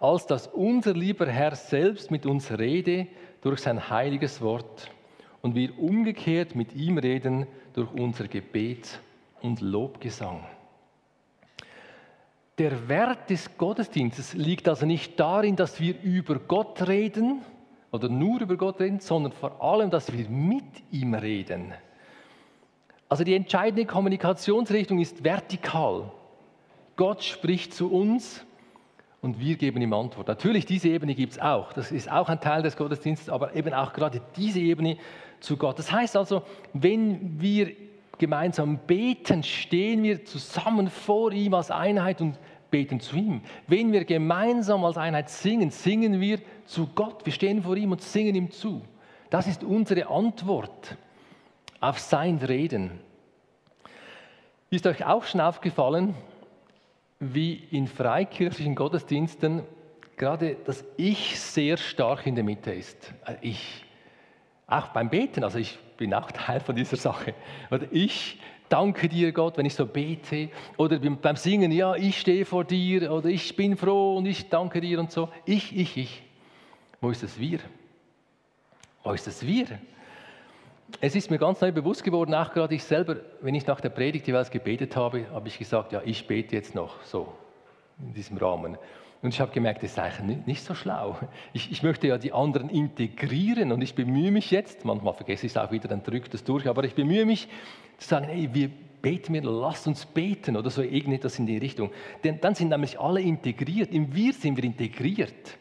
als 0.01 0.27
dass 0.27 0.47
unser 0.47 0.95
lieber 0.95 1.27
Herr 1.27 1.55
selbst 1.55 2.11
mit 2.11 2.27
uns 2.27 2.51
rede 2.57 3.07
durch 3.43 3.61
sein 3.61 3.91
heiliges 3.91 4.41
Wort 4.41 4.91
und 5.43 5.55
wir 5.55 5.79
umgekehrt 5.79 6.55
mit 6.55 6.75
ihm 6.75 6.99
reden 6.99 7.47
durch 7.75 7.91
unser 7.93 8.29
Gebet 8.29 9.01
und 9.41 9.61
Lobgesang. 9.61 10.45
Der 12.59 12.89
Wert 12.89 13.31
des 13.31 13.57
Gottesdienstes 13.57 14.35
liegt 14.35 14.69
also 14.69 14.87
nicht 14.87 15.19
darin, 15.19 15.57
dass 15.57 15.81
wir 15.81 16.01
über 16.03 16.39
Gott 16.39 16.87
reden 16.87 17.43
oder 17.93 18.09
nur 18.09 18.41
über 18.41 18.57
Gott 18.57 18.81
reden, 18.81 19.01
sondern 19.01 19.33
vor 19.33 19.63
allem, 19.63 19.91
dass 19.91 20.13
wir 20.13 20.29
mit 20.29 20.65
ihm 20.91 21.15
reden. 21.15 21.73
Also 23.09 23.23
die 23.23 23.35
entscheidende 23.35 23.85
Kommunikationsrichtung 23.85 24.99
ist 24.99 25.23
vertikal. 25.23 26.11
Gott 26.97 27.23
spricht 27.23 27.75
zu 27.75 27.93
uns 27.93 28.45
und 29.21 29.39
wir 29.39 29.57
geben 29.57 29.83
ihm 29.83 29.93
Antwort. 29.93 30.29
Natürlich, 30.29 30.65
diese 30.65 30.89
Ebene 30.89 31.15
gibt 31.15 31.33
es 31.33 31.39
auch. 31.39 31.75
Das 31.75 31.93
ist 31.93 32.11
auch 32.11 32.29
ein 32.31 32.41
Teil 32.41 32.63
des 32.63 32.77
Gottesdienstes, 32.77 33.29
aber 33.29 33.55
eben 33.55 33.75
auch 33.75 33.93
gerade 33.93 34.23
diese 34.37 34.61
Ebene 34.61 34.97
zu 35.41 35.59
Gott. 35.59 35.79
Das 35.79 35.93
heißt 35.93 36.17
also, 36.17 36.43
wenn 36.73 37.41
wir 37.41 37.73
gemeinsam 38.17 38.79
beten, 38.87 39.43
stehen 39.43 40.03
wir 40.03 40.25
zusammen 40.25 40.89
vor 40.89 41.33
ihm 41.33 41.53
als 41.53 41.71
Einheit 41.71 42.21
und 42.23 42.39
beten 42.71 42.99
zu 42.99 43.17
ihm. 43.17 43.43
Wenn 43.69 43.93
wir 43.93 44.05
gemeinsam 44.05 44.85
als 44.85 44.97
Einheit 44.97 45.29
singen, 45.29 45.71
singen 45.71 46.21
wir 46.21 46.41
zu 46.67 46.89
Gott. 46.95 47.25
Wir 47.25 47.33
stehen 47.33 47.63
vor 47.63 47.77
ihm 47.77 47.93
und 47.93 48.03
singen 48.03 48.35
ihm 48.35 48.51
zu. 48.51 48.83
Das 49.31 49.47
ist 49.47 49.65
unsere 49.65 50.09
Antwort 50.09 50.97
auf 51.81 51.99
sein 51.99 52.39
Reden. 52.39 53.01
Ist 54.71 54.87
euch 54.87 55.05
auch 55.05 55.25
schon 55.25 55.41
aufgefallen, 55.41 56.15
wie 57.19 57.55
in 57.71 57.87
freikirchlichen 57.87 58.75
Gottesdiensten 58.75 59.63
gerade 60.17 60.57
das 60.65 60.85
Ich 60.97 61.39
sehr 61.39 61.77
stark 61.77 62.27
in 62.27 62.35
der 62.35 62.45
Mitte 62.45 62.73
ist. 62.73 63.13
Äh, 63.27 63.35
ich. 63.43 63.85
Auch 64.67 64.89
beim 64.89 65.11
Beten, 65.11 65.45
also 65.45 65.59
ich 65.59 65.79
bin 65.97 66.15
auch 66.15 66.31
Teil 66.33 66.61
von 66.61 66.75
dieser 66.75 66.97
Sache. 66.97 67.35
Oder 67.71 67.87
ich 67.91 68.39
danke 68.69 69.09
dir, 69.09 69.33
Gott, 69.33 69.59
wenn 69.59 69.67
ich 69.67 69.75
so 69.75 69.85
bete. 69.85 70.49
Oder 70.79 70.99
beim 70.99 71.37
Singen, 71.37 71.73
ja, 71.73 71.95
ich 71.95 72.21
stehe 72.21 72.45
vor 72.45 72.65
dir. 72.65 73.13
Oder 73.13 73.29
ich 73.29 73.55
bin 73.57 73.77
froh 73.77 74.17
und 74.17 74.27
ich 74.27 74.49
danke 74.49 74.81
dir 74.81 74.99
und 74.99 75.11
so. 75.11 75.29
Ich, 75.45 75.77
ich, 75.77 75.97
ich. 75.97 76.23
Wo 77.03 77.11
ist 77.11 77.25
das 77.25 77.39
Wir? 77.39 77.59
Wo 79.03 79.11
ist 79.11 79.27
das 79.27 79.45
Wir? 79.45 79.67
Es 81.01 81.17
ist 81.17 81.33
mir 81.33 81.39
ganz 81.39 81.61
neu 81.61 81.73
bewusst 81.73 82.05
geworden, 82.05 82.33
auch 82.33 82.53
gerade 82.53 82.77
ich 82.77 82.85
selber, 82.85 83.17
wenn 83.41 83.57
ich 83.57 83.67
nach 83.67 83.81
der 83.81 83.89
Predigt 83.89 84.29
jeweils 84.29 84.53
gebetet 84.53 84.95
habe, 84.95 85.29
habe 85.33 85.49
ich 85.49 85.59
gesagt, 85.59 85.91
ja, 85.91 86.01
ich 86.05 86.29
bete 86.29 86.55
jetzt 86.55 86.77
noch 86.77 87.03
so 87.03 87.33
in 88.01 88.15
diesem 88.15 88.37
Rahmen. 88.37 88.79
Und 89.21 89.35
ich 89.35 89.41
habe 89.41 89.51
gemerkt, 89.51 89.83
das 89.83 89.93
ist 89.93 89.99
eigentlich 89.99 90.47
nicht 90.47 90.63
so 90.63 90.75
schlau. 90.77 91.19
Ich, 91.53 91.73
ich, 91.73 91.83
möchte 91.83 92.07
ja 92.07 92.19
die 92.19 92.33
anderen 92.33 92.69
integrieren 92.69 93.73
und 93.73 93.83
ich 93.83 93.97
bemühe 93.97 94.31
mich 94.31 94.53
jetzt, 94.53 94.85
manchmal 94.85 95.15
vergesse 95.15 95.47
ich 95.47 95.53
es 95.53 95.59
auch 95.59 95.73
wieder, 95.73 95.89
dann 95.89 96.05
drückt 96.05 96.33
es 96.35 96.45
durch, 96.45 96.69
aber 96.69 96.85
ich 96.85 96.95
bemühe 96.95 97.27
mich 97.27 97.49
zu 97.99 98.09
sagen, 98.09 98.27
hey, 98.27 98.49
wir 98.53 98.71
beten 99.01 99.35
wir, 99.35 99.43
lasst 99.43 99.89
uns 99.89 100.07
beten 100.07 100.57
oder 100.57 100.71
so 100.71 100.83
irgendetwas 100.83 101.37
in 101.41 101.47
die 101.47 101.59
Richtung. 101.59 101.91
Denn 102.23 102.41
dann 102.41 102.55
sind 102.55 102.69
nämlich 102.69 103.01
alle 103.01 103.21
integriert. 103.21 103.93
Im 103.93 104.15
Wir 104.15 104.33
sind 104.33 104.57
wir 104.57 104.63
integriert. 104.63 105.59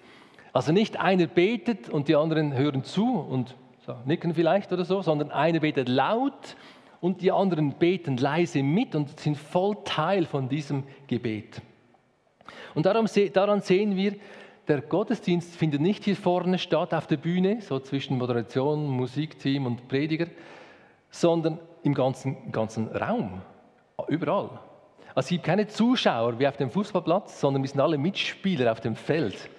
Also 0.54 0.72
nicht 0.72 1.00
einer 1.00 1.28
betet 1.28 1.90
und 1.90 2.08
die 2.08 2.16
anderen 2.16 2.54
hören 2.54 2.84
zu 2.84 3.20
und 3.20 3.56
nicken 4.06 4.34
vielleicht 4.34 4.72
oder 4.72 4.86
so, 4.86 5.02
sondern 5.02 5.32
einer 5.32 5.60
betet 5.60 5.90
laut 5.90 6.56
und 7.00 7.22
die 7.22 7.32
anderen 7.32 7.74
beten 7.74 8.18
leise 8.18 8.64
mit 8.64 8.96
und 8.96 9.20
sind 9.20 9.38
voll 9.38 9.78
Teil 9.84 10.26
von 10.26 10.50
diesem 10.50 10.84
Gebet. 11.08 11.62
Und 12.76 12.86
darum, 12.86 13.08
daran 13.34 13.62
sehen 13.62 13.96
wir, 13.96 14.16
der 14.68 14.82
Gottesdienst 14.82 15.56
findet 15.56 15.82
nicht 15.82 16.04
hier 16.06 16.16
vorne 16.16 16.60
statt 16.60 16.94
auf 16.94 17.08
der 17.08 17.18
Bühne, 17.18 17.62
so 17.62 17.80
zwischen 17.80 18.18
Moderation, 18.18 18.88
Musikteam 18.88 19.66
und 19.66 19.88
Prediger, 19.88 20.28
sondern 21.10 21.60
im 21.84 21.94
ganzen, 21.94 22.52
ganzen 22.52 22.88
Raum, 22.90 23.42
überall. 24.08 24.60
Also 25.16 25.26
es 25.26 25.30
gibt 25.30 25.44
keine 25.44 25.68
Zuschauer 25.68 26.40
wie 26.40 26.48
auf 26.48 26.58
dem 26.58 26.70
Fußballplatz, 26.70 27.42
sondern 27.42 27.64
wir 27.64 27.70
sind 27.70 27.82
alle 27.82 27.98
Mitspieler 27.98 28.72
auf 28.72 28.80
dem 28.80 28.96
Feld. 28.96 29.50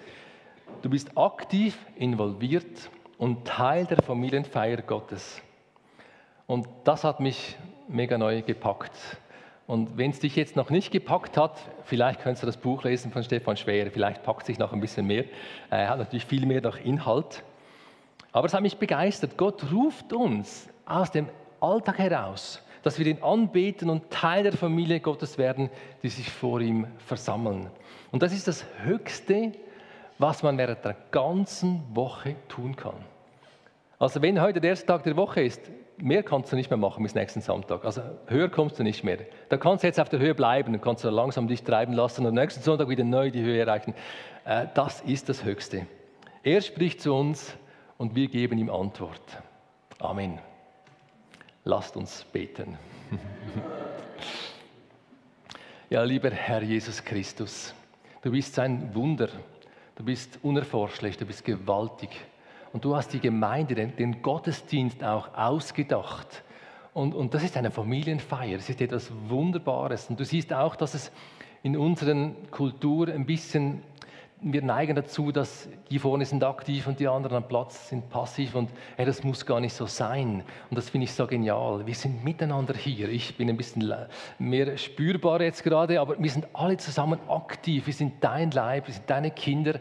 Du 0.82 0.90
bist 0.90 1.16
aktiv 1.16 1.78
involviert 1.94 2.90
und 3.16 3.44
Teil 3.46 3.86
der 3.86 4.02
Familienfeier 4.02 4.82
Gottes. 4.82 5.40
Und 6.48 6.66
das 6.82 7.04
hat 7.04 7.20
mich 7.20 7.56
mega 7.86 8.18
neu 8.18 8.42
gepackt. 8.42 8.90
Und 9.68 9.96
wenn 9.96 10.10
es 10.10 10.18
dich 10.18 10.34
jetzt 10.34 10.56
noch 10.56 10.70
nicht 10.70 10.90
gepackt 10.90 11.36
hat, 11.36 11.56
vielleicht 11.84 12.20
könntest 12.20 12.42
du 12.42 12.46
das 12.48 12.56
Buch 12.56 12.82
lesen 12.82 13.12
von 13.12 13.22
Stefan 13.22 13.56
Schwer, 13.56 13.92
vielleicht 13.92 14.24
packt 14.24 14.44
sich 14.44 14.58
noch 14.58 14.72
ein 14.72 14.80
bisschen 14.80 15.06
mehr. 15.06 15.24
Er 15.70 15.88
hat 15.88 15.98
natürlich 15.98 16.26
viel 16.26 16.46
mehr 16.46 16.60
noch 16.60 16.76
Inhalt. 16.76 17.44
Aber 18.32 18.48
es 18.48 18.54
hat 18.54 18.62
mich 18.62 18.76
begeistert. 18.76 19.36
Gott 19.36 19.70
ruft 19.70 20.12
uns 20.12 20.68
aus 20.84 21.12
dem 21.12 21.28
Alltag 21.60 21.98
heraus, 21.98 22.60
dass 22.82 22.98
wir 22.98 23.06
ihn 23.06 23.22
anbeten 23.22 23.88
und 23.88 24.10
Teil 24.10 24.42
der 24.42 24.52
Familie 24.52 24.98
Gottes 24.98 25.38
werden, 25.38 25.70
die 26.02 26.08
sich 26.08 26.28
vor 26.28 26.60
ihm 26.60 26.88
versammeln. 26.98 27.70
Und 28.10 28.24
das 28.24 28.32
ist 28.32 28.48
das 28.48 28.66
Höchste, 28.82 29.52
was 30.22 30.42
man 30.42 30.56
während 30.56 30.84
der 30.84 30.96
ganzen 31.10 31.82
Woche 31.94 32.36
tun 32.48 32.76
kann. 32.76 32.94
Also 33.98 34.22
wenn 34.22 34.40
heute 34.40 34.60
der 34.60 34.70
erste 34.70 34.86
Tag 34.86 35.02
der 35.02 35.16
Woche 35.16 35.42
ist, 35.42 35.60
mehr 35.96 36.22
kannst 36.22 36.52
du 36.52 36.56
nicht 36.56 36.70
mehr 36.70 36.76
machen 36.76 37.02
bis 37.02 37.14
nächsten 37.14 37.40
Sonntag. 37.40 37.84
Also 37.84 38.02
höher 38.26 38.48
kommst 38.48 38.78
du 38.78 38.84
nicht 38.84 39.04
mehr. 39.04 39.18
Da 39.48 39.56
kannst 39.56 39.82
du 39.82 39.88
jetzt 39.88 40.00
auf 40.00 40.08
der 40.08 40.20
Höhe 40.20 40.34
bleiben, 40.34 40.72
dann 40.72 40.80
kannst 40.80 41.04
du 41.04 41.10
langsam 41.10 41.48
dich 41.48 41.64
treiben 41.64 41.92
lassen 41.92 42.24
und 42.24 42.34
nächsten 42.34 42.62
Sonntag 42.62 42.88
wieder 42.88 43.04
neu 43.04 43.30
die 43.30 43.42
Höhe 43.42 43.60
erreichen. 43.60 43.94
Äh, 44.44 44.66
das 44.74 45.00
ist 45.02 45.28
das 45.28 45.44
Höchste. 45.44 45.86
Er 46.44 46.60
spricht 46.60 47.00
zu 47.00 47.14
uns 47.14 47.54
und 47.98 48.14
wir 48.14 48.28
geben 48.28 48.58
ihm 48.58 48.70
Antwort. 48.70 49.42
Amen. 49.98 50.38
Lasst 51.64 51.96
uns 51.96 52.24
beten. 52.24 52.78
ja, 55.90 56.02
lieber 56.02 56.30
Herr 56.30 56.62
Jesus 56.62 57.04
Christus, 57.04 57.74
du 58.22 58.30
bist 58.30 58.58
ein 58.58 58.94
Wunder, 58.94 59.28
du 59.96 60.04
bist 60.04 60.38
unerforschlich, 60.42 61.16
du 61.16 61.26
bist 61.26 61.44
gewaltig 61.44 62.10
und 62.72 62.84
du 62.84 62.96
hast 62.96 63.12
die 63.12 63.20
Gemeinde, 63.20 63.74
den, 63.74 63.96
den 63.96 64.22
Gottesdienst 64.22 65.04
auch 65.04 65.34
ausgedacht. 65.34 66.42
Und, 66.94 67.14
und 67.14 67.34
das 67.34 67.42
ist 67.42 67.56
eine 67.56 67.70
Familienfeier, 67.70 68.58
es 68.58 68.68
ist 68.68 68.80
etwas 68.80 69.10
Wunderbares. 69.28 70.08
Und 70.10 70.20
du 70.20 70.24
siehst 70.24 70.52
auch, 70.52 70.76
dass 70.76 70.94
es 70.94 71.12
in 71.62 71.76
unseren 71.76 72.50
Kultur 72.50 73.08
ein 73.08 73.24
bisschen 73.24 73.82
wir 74.42 74.62
neigen 74.62 74.96
dazu, 74.96 75.30
dass 75.30 75.68
die 75.90 76.00
vorne 76.00 76.24
sind 76.24 76.42
aktiv 76.42 76.88
und 76.88 76.98
die 76.98 77.06
anderen 77.06 77.36
am 77.36 77.48
Platz 77.48 77.88
sind 77.88 78.10
passiv 78.10 78.56
und 78.56 78.70
hey, 78.96 79.06
das 79.06 79.22
muss 79.22 79.46
gar 79.46 79.60
nicht 79.60 79.72
so 79.72 79.86
sein. 79.86 80.42
Und 80.68 80.76
das 80.76 80.90
finde 80.90 81.04
ich 81.04 81.12
so 81.12 81.26
genial. 81.26 81.86
Wir 81.86 81.94
sind 81.94 82.24
miteinander 82.24 82.74
hier. 82.74 83.08
Ich 83.08 83.36
bin 83.36 83.48
ein 83.48 83.56
bisschen 83.56 83.94
mehr 84.38 84.76
spürbar 84.76 85.40
jetzt 85.42 85.62
gerade, 85.62 86.00
aber 86.00 86.18
wir 86.18 86.30
sind 86.30 86.48
alle 86.54 86.76
zusammen 86.76 87.20
aktiv. 87.28 87.86
Wir 87.86 87.94
sind 87.94 88.14
dein 88.20 88.50
Leib, 88.50 88.88
wir 88.88 88.94
sind 88.94 89.08
deine 89.08 89.30
Kinder 89.30 89.78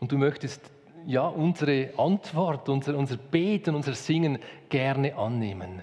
und 0.00 0.12
du 0.12 0.18
möchtest 0.18 0.70
ja 1.06 1.26
unsere 1.26 1.90
Antwort, 1.96 2.68
unser, 2.68 2.96
unser 2.96 3.16
Beten, 3.16 3.74
unser 3.74 3.94
Singen 3.94 4.38
gerne 4.68 5.16
annehmen. 5.16 5.82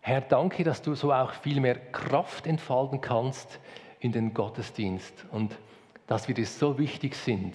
Herr, 0.00 0.20
danke, 0.20 0.64
dass 0.64 0.82
du 0.82 0.96
so 0.96 1.12
auch 1.12 1.32
viel 1.32 1.60
mehr 1.60 1.76
Kraft 1.76 2.48
entfalten 2.48 3.00
kannst 3.00 3.60
in 4.00 4.10
den 4.10 4.34
Gottesdienst 4.34 5.26
und 5.30 5.56
dass 6.12 6.28
wir 6.28 6.34
dir 6.34 6.44
so 6.44 6.78
wichtig 6.78 7.14
sind, 7.14 7.54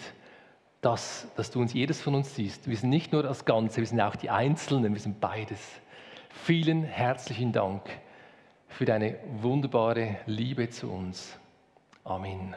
dass, 0.81 1.27
dass 1.35 1.51
du 1.51 1.61
uns 1.61 1.75
jedes 1.75 2.01
von 2.01 2.15
uns 2.15 2.33
siehst. 2.33 2.67
Wir 2.67 2.75
sind 2.75 2.89
nicht 2.89 3.11
nur 3.11 3.21
das 3.21 3.45
Ganze, 3.45 3.81
wir 3.81 3.85
sind 3.85 4.01
auch 4.01 4.15
die 4.15 4.31
Einzelnen, 4.31 4.95
wir 4.95 4.99
sind 4.99 5.19
beides. 5.19 5.59
Vielen 6.29 6.81
herzlichen 6.81 7.51
Dank 7.51 7.83
für 8.67 8.85
deine 8.85 9.19
wunderbare 9.41 10.17
Liebe 10.25 10.71
zu 10.71 10.89
uns. 10.89 11.37
Amen. 12.03 12.55